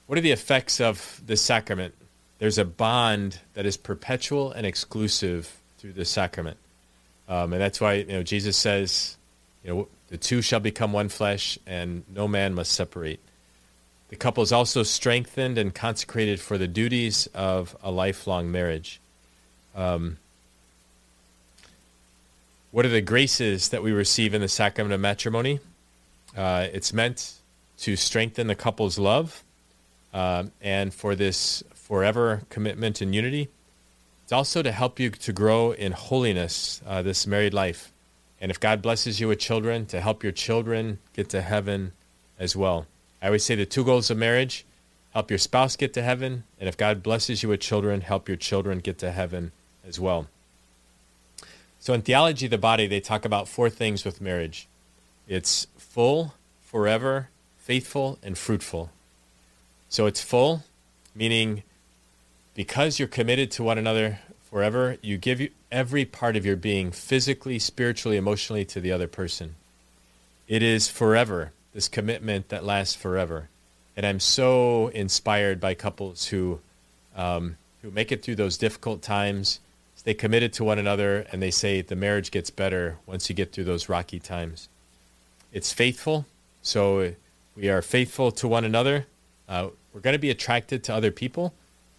What 0.06 0.18
are 0.18 0.22
the 0.22 0.32
effects 0.32 0.80
of 0.80 1.22
this 1.26 1.42
sacrament? 1.42 1.96
There's 2.38 2.58
a 2.58 2.66
bond 2.66 3.40
that 3.56 3.66
is 3.66 3.76
perpetual 3.76 4.52
and 4.52 4.66
exclusive 4.66 5.58
through 5.80 5.94
the 5.94 6.06
sacrament. 6.06 6.58
Um, 7.28 7.54
and 7.54 7.62
that's 7.62 7.82
why 7.82 7.94
you 7.94 8.06
know 8.06 8.24
Jesus 8.24 8.56
says, 8.56 9.18
you 9.64 9.74
know, 9.74 9.88
the 10.10 10.18
two 10.18 10.42
shall 10.42 10.60
become 10.60 10.94
one 10.94 11.10
flesh, 11.10 11.58
and 11.66 12.04
no 12.14 12.28
man 12.28 12.54
must 12.54 12.74
separate. 12.74 13.20
The 14.14 14.20
couple 14.20 14.44
is 14.44 14.52
also 14.52 14.84
strengthened 14.84 15.58
and 15.58 15.74
consecrated 15.74 16.40
for 16.40 16.60
the 16.60 16.68
duties 16.68 17.26
of 17.34 17.76
a 17.82 17.90
lifelong 17.90 18.52
marriage. 18.52 19.02
Um, 19.76 20.18
what 22.70 22.86
are 22.86 22.90
the 22.90 23.02
graces 23.02 23.70
that 23.70 23.82
we 23.82 23.92
receive 23.92 24.36
in 24.36 24.42
the 24.42 24.48
sacrament 24.48 24.94
of 24.94 25.00
matrimony? 25.00 25.62
Uh, 26.38 26.68
it's 26.72 26.94
meant 26.94 27.34
to 27.80 27.96
strengthen 27.96 28.46
the 28.46 28.54
couple's 28.54 29.00
love 29.00 29.44
um, 30.14 30.52
and 30.62 30.94
for 30.94 31.16
this 31.16 31.64
forever 31.74 32.44
commitment 32.52 33.02
and 33.02 33.16
unity. 33.16 33.50
It's 34.26 34.32
also 34.32 34.62
to 34.62 34.72
help 34.72 35.00
you 35.00 35.10
to 35.10 35.34
grow 35.34 35.72
in 35.72 35.92
holiness, 35.92 36.84
uh, 36.86 37.02
this 37.02 37.26
married 37.26 37.56
life. 37.56 37.92
And 38.40 38.52
if 38.52 38.60
God 38.60 38.84
blesses 38.84 39.20
you 39.20 39.30
with 39.30 39.40
children, 39.40 39.88
to 39.88 40.00
help 40.00 40.22
your 40.22 40.34
children 40.34 41.00
get 41.14 41.30
to 41.30 41.42
heaven 41.42 41.94
as 42.38 42.56
well. 42.56 42.86
I 43.24 43.28
always 43.28 43.46
say 43.46 43.56
the 43.56 43.66
two 43.66 43.86
goals 43.86 44.12
of 44.12 44.18
marriage 44.18 44.66
help 45.14 45.30
your 45.30 45.40
spouse 45.40 45.78
get 45.78 45.94
to 45.94 46.02
heaven. 46.02 46.44
And 46.60 46.68
if 46.68 46.76
God 46.76 47.02
blesses 47.02 47.42
you 47.42 47.50
with 47.50 47.62
children, 47.62 48.02
help 48.02 48.28
your 48.28 48.36
children 48.36 48.80
get 48.80 48.98
to 49.00 49.12
heaven 49.12 49.54
as 49.88 50.00
well. 50.00 50.28
So 51.80 51.94
in 51.94 52.02
Theology 52.02 52.46
of 52.46 52.52
the 52.52 52.58
Body, 52.58 52.86
they 52.88 53.00
talk 53.00 53.24
about 53.24 53.48
four 53.48 53.70
things 53.70 54.04
with 54.04 54.22
marriage 54.22 54.68
it's 55.26 55.68
full, 55.78 56.34
forever, 56.62 57.30
faithful, 57.58 58.20
and 58.22 58.38
fruitful. 58.38 58.90
So 59.88 60.06
it's 60.06 60.22
full, 60.22 60.64
meaning 61.16 61.64
because 62.56 63.00
you're 63.00 63.08
committed 63.08 63.52
to 63.52 63.64
one 63.64 63.78
another 63.78 64.20
forever, 64.50 64.98
you 65.02 65.18
give 65.18 65.48
every 65.72 66.04
part 66.04 66.36
of 66.36 66.46
your 66.46 66.58
being 66.58 66.92
physically, 66.92 67.58
spiritually, 67.58 68.18
emotionally 68.18 68.66
to 68.66 68.82
the 68.82 68.92
other 68.92 69.08
person. 69.08 69.56
It 70.48 70.62
is 70.62 70.90
forever, 70.90 71.52
this 71.74 71.88
commitment 71.88 72.50
that 72.50 72.64
lasts 72.64 72.96
forever. 72.96 73.50
And 73.96 74.06
I'm 74.06 74.20
so 74.20 74.88
inspired 74.90 75.60
by 75.60 75.74
couples 75.74 76.28
who, 76.28 76.60
um, 77.16 77.58
who 77.82 77.92
make 77.92 78.12
it 78.12 78.24
through 78.24 78.36
those 78.36 78.58
difficult 78.58 79.02
times, 79.02 79.60
stay 79.96 80.14
committed 80.14 80.54
to 80.54 80.64
one 80.64 80.80
another, 80.80 81.28
and 81.32 81.42
they 81.42 81.52
say 81.52 81.82
the 81.82 81.96
marriage 81.96 82.32
gets 82.32 82.50
better 82.50 82.98
once 83.06 83.30
you 83.30 83.36
get 83.36 83.52
through 83.52 83.66
those 83.66 83.90
rocky 83.90 84.20
times. 84.20 84.70
It's 85.52 85.72
faithful, 85.72 86.26
so 86.62 87.14
we 87.56 87.70
are 87.70 87.82
faithful 87.82 88.32
to 88.32 88.48
one 88.48 88.66
another. 88.66 89.06
Uh, 89.48 89.70
we're 89.94 90.02
going 90.02 90.16
to 90.16 90.20
be 90.20 90.32
attracted 90.32 90.84
to 90.86 90.94
other 90.94 91.12
people 91.12 91.54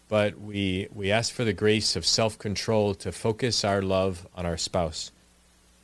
but 0.08 0.38
we, 0.40 0.88
we 0.94 1.10
ask 1.10 1.32
for 1.32 1.44
the 1.44 1.52
grace 1.52 1.96
of 1.96 2.06
self 2.06 2.38
control 2.38 2.94
to 2.96 3.12
focus 3.12 3.64
our 3.64 3.82
love 3.82 4.26
on 4.34 4.46
our 4.46 4.56
spouse, 4.56 5.10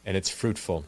and 0.05 0.17
it's 0.17 0.31
fruitful. 0.31 0.85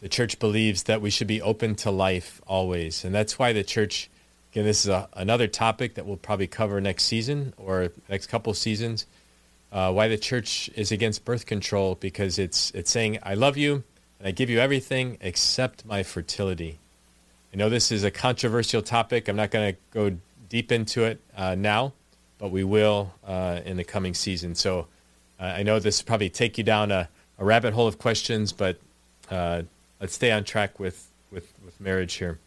The 0.00 0.08
church 0.08 0.38
believes 0.38 0.84
that 0.84 1.00
we 1.00 1.10
should 1.10 1.26
be 1.26 1.40
open 1.40 1.74
to 1.76 1.90
life 1.90 2.40
always, 2.46 3.04
and 3.04 3.14
that's 3.14 3.38
why 3.38 3.52
the 3.52 3.64
church, 3.64 4.10
again, 4.52 4.64
this 4.64 4.84
is 4.84 4.90
a, 4.90 5.08
another 5.14 5.46
topic 5.46 5.94
that 5.94 6.04
we'll 6.06 6.16
probably 6.16 6.46
cover 6.46 6.80
next 6.80 7.04
season 7.04 7.54
or 7.56 7.90
next 8.08 8.26
couple 8.26 8.52
seasons. 8.54 9.06
Uh, 9.72 9.90
why 9.90 10.06
the 10.06 10.18
church 10.18 10.70
is 10.76 10.92
against 10.92 11.24
birth 11.24 11.46
control 11.46 11.96
because 11.96 12.38
it's 12.38 12.70
it's 12.72 12.92
saying 12.92 13.18
I 13.24 13.34
love 13.34 13.56
you 13.56 13.82
and 14.20 14.28
I 14.28 14.30
give 14.30 14.48
you 14.48 14.60
everything 14.60 15.18
except 15.20 15.84
my 15.84 16.04
fertility. 16.04 16.78
I 17.52 17.56
know 17.56 17.68
this 17.68 17.90
is 17.90 18.04
a 18.04 18.10
controversial 18.10 18.82
topic. 18.82 19.28
I'm 19.28 19.36
not 19.36 19.50
going 19.50 19.74
to 19.74 19.80
go 19.90 20.16
deep 20.48 20.70
into 20.70 21.04
it 21.04 21.20
uh, 21.36 21.54
now, 21.56 21.92
but 22.38 22.50
we 22.50 22.62
will 22.62 23.12
uh, 23.26 23.60
in 23.64 23.76
the 23.76 23.84
coming 23.84 24.14
season. 24.14 24.54
So 24.54 24.86
uh, 25.40 25.44
I 25.44 25.62
know 25.62 25.78
this 25.78 26.02
probably 26.02 26.30
take 26.30 26.56
you 26.56 26.64
down 26.64 26.92
a, 26.92 27.08
a 27.38 27.44
rabbit 27.44 27.74
hole 27.74 27.86
of 27.86 27.98
questions, 27.98 28.52
but 28.52 28.78
uh, 29.30 29.62
let's 30.04 30.16
stay 30.16 30.30
on 30.30 30.44
track 30.44 30.78
with, 30.78 31.08
with, 31.30 31.50
with 31.64 31.80
marriage 31.80 32.16
here. 32.16 32.38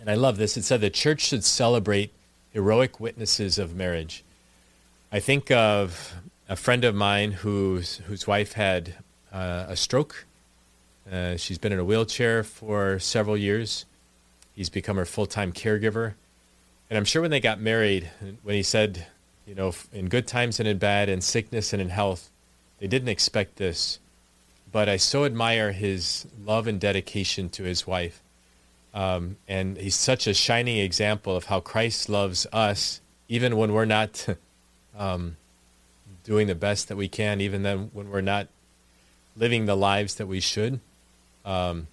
And 0.00 0.10
I 0.10 0.14
love 0.14 0.38
this. 0.38 0.56
It 0.56 0.64
said 0.64 0.80
the 0.80 0.90
church 0.90 1.20
should 1.20 1.44
celebrate 1.44 2.10
heroic 2.50 2.98
witnesses 2.98 3.58
of 3.58 3.76
marriage. 3.76 4.24
I 5.12 5.20
think 5.20 5.52
of 5.52 6.14
a 6.48 6.56
friend 6.56 6.82
of 6.82 6.92
mine 6.92 7.30
whose 7.30 7.98
whose 8.08 8.26
wife 8.26 8.54
had 8.54 8.96
uh, 9.32 9.66
a 9.68 9.76
stroke. 9.76 10.26
Uh, 11.08 11.36
she's 11.36 11.58
been 11.58 11.70
in 11.70 11.78
a 11.78 11.84
wheelchair 11.84 12.42
for 12.42 12.98
several 12.98 13.36
years. 13.36 13.84
He's 14.56 14.68
become 14.68 14.96
her 14.96 15.04
full 15.04 15.26
time 15.26 15.52
caregiver. 15.52 16.14
And 16.90 16.96
I'm 16.96 17.04
sure 17.04 17.22
when 17.22 17.30
they 17.30 17.38
got 17.38 17.60
married, 17.60 18.10
when 18.42 18.56
he 18.56 18.64
said, 18.64 19.06
you 19.46 19.54
know, 19.54 19.72
in 19.92 20.08
good 20.08 20.26
times 20.26 20.58
and 20.58 20.68
in 20.68 20.78
bad, 20.78 21.08
in 21.08 21.20
sickness 21.20 21.72
and 21.72 21.80
in 21.80 21.90
health, 21.90 22.30
they 22.80 22.88
didn't 22.88 23.10
expect 23.10 23.58
this. 23.58 24.00
But 24.74 24.88
I 24.88 24.96
so 24.96 25.24
admire 25.24 25.70
his 25.70 26.26
love 26.44 26.66
and 26.66 26.80
dedication 26.80 27.48
to 27.50 27.62
his 27.62 27.86
wife. 27.86 28.20
Um, 28.92 29.36
and 29.46 29.76
he's 29.76 29.94
such 29.94 30.26
a 30.26 30.34
shining 30.34 30.78
example 30.78 31.36
of 31.36 31.44
how 31.44 31.60
Christ 31.60 32.08
loves 32.08 32.44
us, 32.52 33.00
even 33.28 33.56
when 33.56 33.72
we're 33.72 33.84
not 33.84 34.26
um, 34.98 35.36
doing 36.24 36.48
the 36.48 36.56
best 36.56 36.88
that 36.88 36.96
we 36.96 37.06
can, 37.06 37.40
even 37.40 37.62
then 37.62 37.90
when 37.92 38.10
we're 38.10 38.20
not 38.20 38.48
living 39.36 39.66
the 39.66 39.76
lives 39.76 40.16
that 40.16 40.26
we 40.26 40.40
should. 40.40 40.80
Um, 41.44 41.86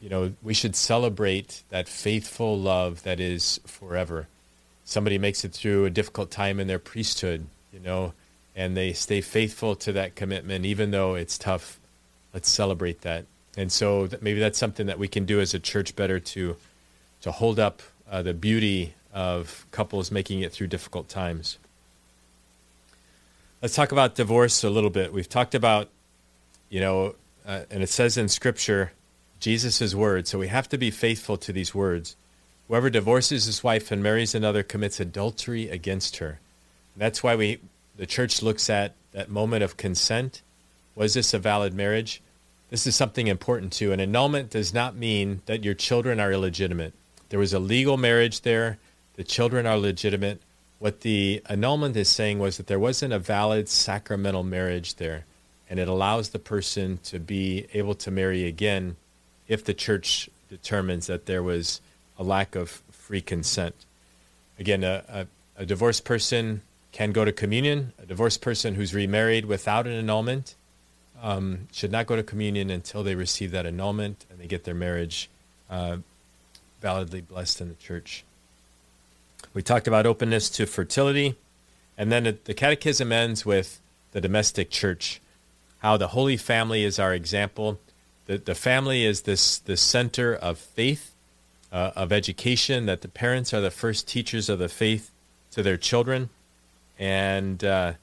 you 0.00 0.08
know, 0.08 0.34
we 0.44 0.54
should 0.54 0.76
celebrate 0.76 1.64
that 1.70 1.88
faithful 1.88 2.56
love 2.56 3.02
that 3.02 3.18
is 3.18 3.58
forever. 3.66 4.28
Somebody 4.84 5.18
makes 5.18 5.44
it 5.44 5.52
through 5.52 5.86
a 5.86 5.90
difficult 5.90 6.30
time 6.30 6.60
in 6.60 6.68
their 6.68 6.78
priesthood, 6.78 7.46
you 7.72 7.80
know, 7.80 8.12
and 8.54 8.76
they 8.76 8.92
stay 8.92 9.20
faithful 9.20 9.74
to 9.74 9.90
that 9.94 10.14
commitment, 10.14 10.64
even 10.64 10.92
though 10.92 11.16
it's 11.16 11.36
tough. 11.36 11.79
Let's 12.32 12.48
celebrate 12.48 13.02
that. 13.02 13.26
And 13.56 13.70
so 13.70 14.08
maybe 14.20 14.40
that's 14.40 14.58
something 14.58 14.86
that 14.86 14.98
we 14.98 15.08
can 15.08 15.24
do 15.24 15.40
as 15.40 15.54
a 15.54 15.58
church 15.58 15.96
better 15.96 16.20
to 16.20 16.56
to 17.22 17.32
hold 17.32 17.58
up 17.58 17.82
uh, 18.10 18.22
the 18.22 18.32
beauty 18.32 18.94
of 19.12 19.66
couples 19.72 20.10
making 20.10 20.40
it 20.40 20.52
through 20.52 20.68
difficult 20.68 21.08
times. 21.08 21.58
Let's 23.60 23.74
talk 23.74 23.92
about 23.92 24.14
divorce 24.14 24.64
a 24.64 24.70
little 24.70 24.88
bit. 24.88 25.12
We've 25.12 25.28
talked 25.28 25.54
about, 25.54 25.90
you 26.70 26.80
know, 26.80 27.14
uh, 27.46 27.64
and 27.70 27.82
it 27.82 27.90
says 27.90 28.16
in 28.16 28.28
Scripture 28.28 28.92
Jesus' 29.38 29.94
words. 29.94 30.30
So 30.30 30.38
we 30.38 30.48
have 30.48 30.68
to 30.70 30.78
be 30.78 30.90
faithful 30.90 31.36
to 31.38 31.52
these 31.52 31.74
words. 31.74 32.16
Whoever 32.68 32.88
divorces 32.88 33.44
his 33.46 33.62
wife 33.62 33.90
and 33.90 34.02
marries 34.02 34.34
another 34.34 34.62
commits 34.62 35.00
adultery 35.00 35.68
against 35.68 36.18
her. 36.18 36.38
And 36.94 37.02
that's 37.02 37.22
why 37.22 37.36
we 37.36 37.60
the 37.96 38.06
church 38.06 38.40
looks 38.42 38.70
at 38.70 38.94
that 39.12 39.28
moment 39.28 39.62
of 39.62 39.76
consent. 39.76 40.40
Was 40.94 41.14
this 41.14 41.32
a 41.34 41.38
valid 41.38 41.74
marriage? 41.74 42.20
This 42.70 42.86
is 42.86 42.94
something 42.94 43.26
important 43.26 43.72
too. 43.72 43.92
An 43.92 44.00
annulment 44.00 44.50
does 44.50 44.72
not 44.72 44.96
mean 44.96 45.42
that 45.46 45.64
your 45.64 45.74
children 45.74 46.20
are 46.20 46.32
illegitimate. 46.32 46.94
There 47.28 47.38
was 47.38 47.52
a 47.52 47.58
legal 47.58 47.96
marriage 47.96 48.42
there. 48.42 48.78
The 49.14 49.24
children 49.24 49.66
are 49.66 49.78
legitimate. 49.78 50.40
What 50.78 51.00
the 51.00 51.42
annulment 51.48 51.96
is 51.96 52.08
saying 52.08 52.38
was 52.38 52.56
that 52.56 52.66
there 52.68 52.78
wasn't 52.78 53.12
a 53.12 53.18
valid 53.18 53.68
sacramental 53.68 54.44
marriage 54.44 54.96
there, 54.96 55.26
and 55.68 55.78
it 55.78 55.88
allows 55.88 56.30
the 56.30 56.38
person 56.38 56.98
to 57.04 57.18
be 57.18 57.66
able 57.74 57.94
to 57.96 58.10
marry 58.10 58.46
again 58.46 58.96
if 59.46 59.64
the 59.64 59.74
church 59.74 60.30
determines 60.48 61.06
that 61.06 61.26
there 61.26 61.42
was 61.42 61.80
a 62.18 62.22
lack 62.22 62.54
of 62.54 62.82
free 62.90 63.20
consent. 63.20 63.74
Again, 64.58 64.84
a, 64.84 65.04
a, 65.08 65.26
a 65.62 65.66
divorced 65.66 66.04
person 66.04 66.62
can 66.92 67.12
go 67.12 67.24
to 67.24 67.32
communion. 67.32 67.92
A 67.98 68.06
divorced 68.06 68.40
person 68.40 68.74
who's 68.74 68.94
remarried 68.94 69.46
without 69.46 69.86
an 69.86 69.92
annulment 69.92 70.54
um, 71.20 71.68
should 71.72 71.92
not 71.92 72.06
go 72.06 72.16
to 72.16 72.22
communion 72.22 72.70
until 72.70 73.02
they 73.02 73.14
receive 73.14 73.50
that 73.52 73.66
annulment 73.66 74.26
and 74.30 74.38
they 74.38 74.46
get 74.46 74.64
their 74.64 74.74
marriage 74.74 75.28
uh, 75.68 75.98
validly 76.80 77.20
blessed 77.20 77.60
in 77.60 77.68
the 77.68 77.74
church. 77.74 78.24
We 79.52 79.62
talked 79.62 79.88
about 79.88 80.06
openness 80.06 80.48
to 80.50 80.66
fertility, 80.66 81.34
and 81.98 82.12
then 82.12 82.38
the 82.44 82.54
catechism 82.54 83.10
ends 83.12 83.44
with 83.44 83.80
the 84.12 84.20
domestic 84.20 84.70
church, 84.70 85.20
how 85.78 85.96
the 85.96 86.08
Holy 86.08 86.36
Family 86.36 86.84
is 86.84 86.98
our 86.98 87.14
example 87.14 87.78
the, 88.30 88.38
the 88.38 88.54
family 88.54 89.04
is 89.04 89.22
this, 89.22 89.58
this 89.58 89.80
center 89.80 90.36
of 90.36 90.56
faith, 90.56 91.16
uh, 91.72 91.90
of 91.96 92.12
education, 92.12 92.86
that 92.86 93.00
the 93.00 93.08
parents 93.08 93.52
are 93.52 93.60
the 93.60 93.72
first 93.72 94.06
teachers 94.06 94.48
of 94.48 94.60
the 94.60 94.68
faith 94.68 95.10
to 95.50 95.64
their 95.64 95.76
children. 95.76 96.30
And, 96.96 97.64
uh, 97.64 97.94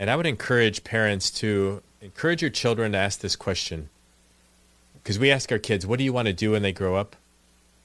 and 0.00 0.10
I 0.10 0.16
would 0.16 0.26
encourage 0.26 0.82
parents 0.82 1.30
to 1.42 1.80
encourage 2.02 2.42
your 2.42 2.50
children 2.50 2.92
to 2.92 2.98
ask 2.98 3.20
this 3.20 3.36
question. 3.36 3.88
Because 4.94 5.18
we 5.18 5.30
ask 5.30 5.50
our 5.50 5.58
kids, 5.58 5.86
what 5.86 5.98
do 5.98 6.04
you 6.04 6.12
want 6.12 6.26
to 6.26 6.34
do 6.34 6.52
when 6.52 6.62
they 6.62 6.72
grow 6.72 6.96
up? 6.96 7.16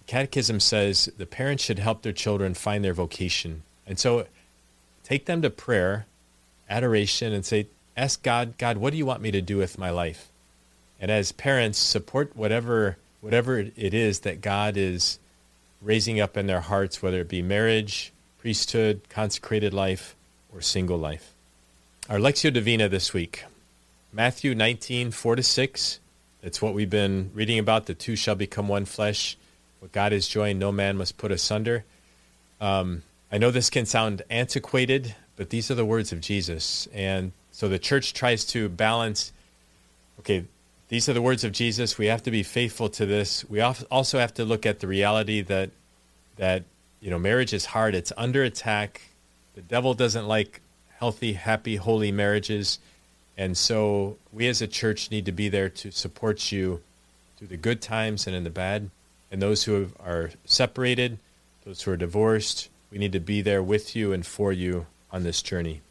Catechism 0.06 0.60
says 0.60 1.10
the 1.18 1.26
parents 1.26 1.64
should 1.64 1.80
help 1.80 2.02
their 2.02 2.14
children 2.14 2.54
find 2.54 2.84
their 2.84 2.94
vocation. 2.94 3.64
And 3.86 4.00
so 4.00 4.28
take 5.04 5.26
them 5.26 5.42
to 5.42 5.50
prayer, 5.50 6.06
adoration, 6.70 7.34
and 7.34 7.46
say, 7.46 7.68
ask 7.96 8.22
God, 8.24 8.58
God, 8.58 8.78
what 8.78 8.92
do 8.92 8.98
you 8.98 9.06
want 9.06 9.22
me 9.22 9.32
to 9.32 9.42
do 9.42 9.58
with 9.58 9.78
my 9.78 9.90
life? 9.90 10.30
and 11.00 11.12
as 11.12 11.32
parents 11.32 11.78
support 11.78 12.36
whatever 12.36 12.98
whatever 13.22 13.58
it 13.60 13.94
is 13.94 14.20
that 14.22 14.42
God 14.42 14.78
is 14.78 15.20
raising 15.82 16.20
up 16.20 16.38
in 16.38 16.48
their 16.48 16.62
hearts, 16.62 17.02
whether 17.02 17.20
it 17.20 17.28
be 17.28 17.42
marriage, 17.42 18.14
priesthood, 18.38 19.02
consecrated 19.10 19.74
life, 19.74 20.16
or 20.54 20.62
single 20.62 20.98
life. 20.98 21.34
Our 22.10 22.20
Lectio 22.20 22.54
Divina 22.54 22.88
this 22.88 23.14
week, 23.14 23.44
Matthew 24.18 24.56
19, 24.56 25.12
4 25.12 25.36
to 25.36 25.44
6. 25.44 26.00
That's 26.42 26.60
what 26.60 26.74
we've 26.74 26.90
been 26.90 27.30
reading 27.36 27.60
about. 27.60 27.86
The 27.86 27.94
two 27.94 28.16
shall 28.16 28.34
become 28.34 28.68
one 28.68 28.86
flesh. 28.86 29.38
What 29.78 29.92
God 29.92 30.12
has 30.12 30.28
joined, 30.28 30.58
no 30.58 30.72
man 30.72 30.98
must 30.98 31.20
put 31.20 31.32
asunder. 31.32 31.86
Um, 32.60 33.04
I 33.32 33.38
know 33.38 33.52
this 33.52 33.70
can 33.70 33.86
sound 33.86 34.24
antiquated, 34.32 35.14
but 35.36 35.52
these 35.52 35.70
are 35.70 35.76
the 35.76 35.86
words 35.86 36.12
of 36.12 36.20
Jesus. 36.20 36.88
And 36.96 37.32
so 37.52 37.68
the 37.68 37.78
church 37.78 38.16
tries 38.16 38.44
to 38.46 38.70
balance 38.70 39.34
okay, 40.22 40.46
these 40.90 41.08
are 41.08 41.14
the 41.14 41.22
words 41.22 41.44
of 41.44 41.52
Jesus. 41.52 42.00
We 42.00 42.08
have 42.08 42.24
to 42.24 42.32
be 42.32 42.42
faithful 42.42 42.90
to 42.90 43.06
this. 43.06 43.48
We 43.48 43.62
also 43.62 44.18
have 44.18 44.34
to 44.34 44.46
look 44.46 44.66
at 44.66 44.80
the 44.80 44.88
reality 44.88 45.42
that 45.42 45.70
that 46.38 46.64
you 47.02 47.12
know 47.12 47.20
marriage 47.20 47.54
is 47.54 47.66
hard. 47.66 47.94
It's 47.94 48.12
under 48.18 48.42
attack. 48.42 49.00
The 49.54 49.62
devil 49.62 49.94
doesn't 49.94 50.28
like 50.28 50.62
healthy, 50.98 51.34
happy, 51.34 51.76
holy 51.76 52.12
marriages. 52.12 52.80
And 53.38 53.56
so 53.56 54.18
we 54.34 54.48
as 54.48 54.62
a 54.62 54.68
church 54.68 55.12
need 55.12 55.26
to 55.26 55.32
be 55.32 55.48
there 55.48 55.70
to 55.70 55.92
support 55.92 56.52
you 56.52 56.82
through 57.38 57.50
the 57.50 57.58
good 57.58 57.82
times 57.82 58.26
and 58.26 58.36
in 58.36 58.44
the 58.44 58.50
bad. 58.50 58.90
And 59.32 59.42
those 59.42 59.66
who 59.66 59.92
are 60.04 60.32
separated, 60.46 61.20
those 61.64 61.84
who 61.84 61.92
are 61.92 61.98
divorced, 61.98 62.70
we 62.90 62.98
need 62.98 63.12
to 63.12 63.20
be 63.20 63.42
there 63.42 63.62
with 63.62 63.96
you 63.96 64.12
and 64.12 64.26
for 64.26 64.52
you 64.52 64.88
on 65.12 65.24
this 65.24 65.42
journey. 65.42 65.82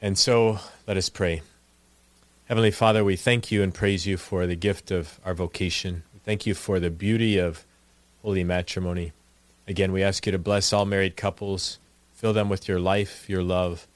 And 0.00 0.16
so 0.16 0.60
let 0.86 0.96
us 0.96 1.08
pray. 1.08 1.42
Heavenly 2.46 2.70
Father, 2.70 3.04
we 3.04 3.16
thank 3.16 3.50
you 3.50 3.62
and 3.62 3.74
praise 3.74 4.06
you 4.06 4.16
for 4.16 4.46
the 4.46 4.56
gift 4.56 4.90
of 4.90 5.18
our 5.24 5.34
vocation. 5.34 6.02
We 6.12 6.20
thank 6.24 6.46
you 6.46 6.54
for 6.54 6.78
the 6.78 6.90
beauty 6.90 7.38
of 7.38 7.64
holy 8.22 8.44
matrimony. 8.44 9.12
Again, 9.66 9.90
we 9.90 10.02
ask 10.02 10.26
you 10.26 10.32
to 10.32 10.38
bless 10.38 10.72
all 10.72 10.84
married 10.84 11.16
couples, 11.16 11.78
fill 12.14 12.32
them 12.32 12.48
with 12.48 12.68
your 12.68 12.78
life, 12.78 13.28
your 13.28 13.42
love 13.42 13.86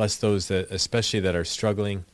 Bless 0.00 0.16
those 0.16 0.48
that, 0.48 0.70
especially 0.70 1.20
that 1.20 1.34
are 1.34 1.44
struggling. 1.44 2.06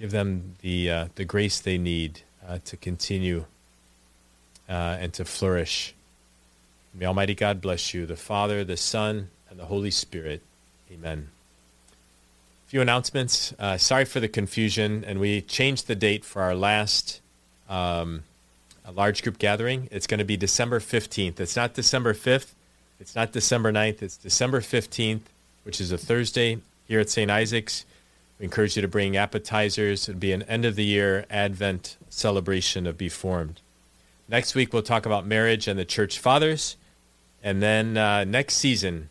Give 0.00 0.10
them 0.10 0.54
the 0.62 0.90
uh, 0.90 1.08
the 1.16 1.26
grace 1.26 1.60
they 1.60 1.76
need 1.76 2.22
uh, 2.48 2.60
to 2.64 2.78
continue 2.78 3.44
uh, 4.70 4.96
and 4.98 5.12
to 5.12 5.26
flourish. 5.26 5.94
May 6.94 7.04
Almighty 7.04 7.34
God 7.34 7.60
bless 7.60 7.92
you, 7.92 8.06
the 8.06 8.16
Father, 8.16 8.64
the 8.64 8.78
Son, 8.78 9.28
and 9.50 9.58
the 9.58 9.66
Holy 9.66 9.90
Spirit. 9.90 10.40
Amen. 10.90 11.28
A 12.66 12.70
few 12.70 12.80
announcements. 12.80 13.52
Uh, 13.58 13.76
sorry 13.76 14.06
for 14.06 14.18
the 14.18 14.28
confusion, 14.28 15.04
and 15.04 15.20
we 15.20 15.42
changed 15.42 15.88
the 15.88 15.94
date 15.94 16.24
for 16.24 16.40
our 16.40 16.54
last 16.54 17.20
um, 17.68 18.22
large 18.90 19.22
group 19.22 19.38
gathering. 19.38 19.90
It's 19.92 20.06
going 20.06 20.20
to 20.20 20.24
be 20.24 20.38
December 20.38 20.80
15th. 20.80 21.38
It's 21.38 21.54
not 21.54 21.74
December 21.74 22.14
5th. 22.14 22.54
It's 22.98 23.14
not 23.14 23.32
December 23.32 23.70
9th. 23.72 24.00
It's 24.00 24.16
December 24.16 24.62
15th, 24.62 25.20
which 25.64 25.82
is 25.82 25.92
a 25.92 25.98
Thursday 25.98 26.62
here 26.86 27.00
at 27.00 27.10
St. 27.10 27.30
Isaac's. 27.30 27.84
We 28.38 28.44
encourage 28.44 28.76
you 28.76 28.82
to 28.82 28.88
bring 28.88 29.16
appetizers. 29.16 30.08
It'll 30.08 30.18
be 30.18 30.32
an 30.32 30.42
end 30.42 30.64
of 30.64 30.76
the 30.76 30.84
year 30.84 31.26
Advent 31.30 31.96
celebration 32.08 32.86
of 32.86 32.98
Be 32.98 33.08
Formed. 33.08 33.60
Next 34.28 34.54
week, 34.54 34.72
we'll 34.72 34.82
talk 34.82 35.06
about 35.06 35.26
marriage 35.26 35.68
and 35.68 35.78
the 35.78 35.84
church 35.84 36.18
fathers. 36.18 36.76
And 37.42 37.62
then 37.62 37.96
uh, 37.96 38.24
next 38.24 38.56
season, 38.56 39.08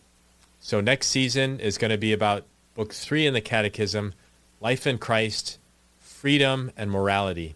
so 0.60 0.82
next 0.82 1.08
season 1.08 1.60
is 1.60 1.78
going 1.78 1.92
to 1.92 1.98
be 1.98 2.12
about 2.12 2.46
book 2.74 2.94
three 2.94 3.26
in 3.26 3.34
the 3.34 3.42
Catechism 3.42 4.14
Life 4.62 4.88
in 4.88 4.98
Christ, 4.98 5.60
Freedom, 6.00 6.72
and 6.76 6.90
Morality. 6.92 7.56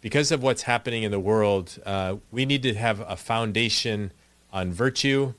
Because 0.00 0.30
of 0.30 0.42
what's 0.42 0.62
happening 0.62 1.02
in 1.02 1.10
the 1.10 1.20
world, 1.20 1.78
uh, 1.84 2.16
we 2.30 2.46
need 2.46 2.62
to 2.64 2.74
have 2.74 3.00
a 3.00 3.16
foundation 3.16 4.12
on 4.52 4.72
virtue, 4.72 5.34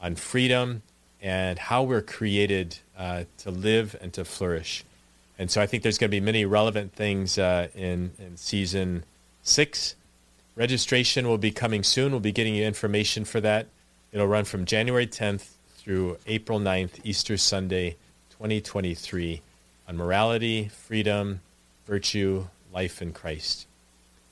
on 0.00 0.14
freedom, 0.14 0.82
and 1.24 1.58
how 1.58 1.82
we're 1.82 2.02
created 2.02 2.76
uh, 2.98 3.24
to 3.38 3.50
live 3.50 3.96
and 4.02 4.12
to 4.12 4.26
flourish. 4.26 4.84
And 5.38 5.50
so 5.50 5.60
I 5.62 5.66
think 5.66 5.82
there's 5.82 5.96
going 5.96 6.10
to 6.10 6.14
be 6.14 6.20
many 6.20 6.44
relevant 6.44 6.92
things 6.92 7.38
uh, 7.38 7.68
in, 7.74 8.12
in 8.18 8.36
season 8.36 9.04
six. 9.42 9.96
Registration 10.54 11.26
will 11.26 11.38
be 11.38 11.50
coming 11.50 11.82
soon. 11.82 12.12
We'll 12.12 12.20
be 12.20 12.30
getting 12.30 12.54
you 12.54 12.64
information 12.64 13.24
for 13.24 13.40
that. 13.40 13.68
It'll 14.12 14.28
run 14.28 14.44
from 14.44 14.66
January 14.66 15.06
10th 15.06 15.54
through 15.78 16.18
April 16.26 16.60
9th, 16.60 17.00
Easter 17.04 17.38
Sunday, 17.38 17.96
2023, 18.30 19.40
on 19.88 19.96
morality, 19.96 20.68
freedom, 20.68 21.40
virtue, 21.86 22.46
life 22.70 23.00
in 23.00 23.14
Christ. 23.14 23.66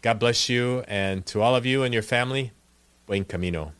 God 0.02 0.18
bless 0.18 0.48
you, 0.50 0.84
and 0.86 1.24
to 1.26 1.40
all 1.40 1.56
of 1.56 1.64
you 1.64 1.84
and 1.84 1.94
your 1.94 2.02
family, 2.02 2.52
buen 3.06 3.24
camino. 3.24 3.72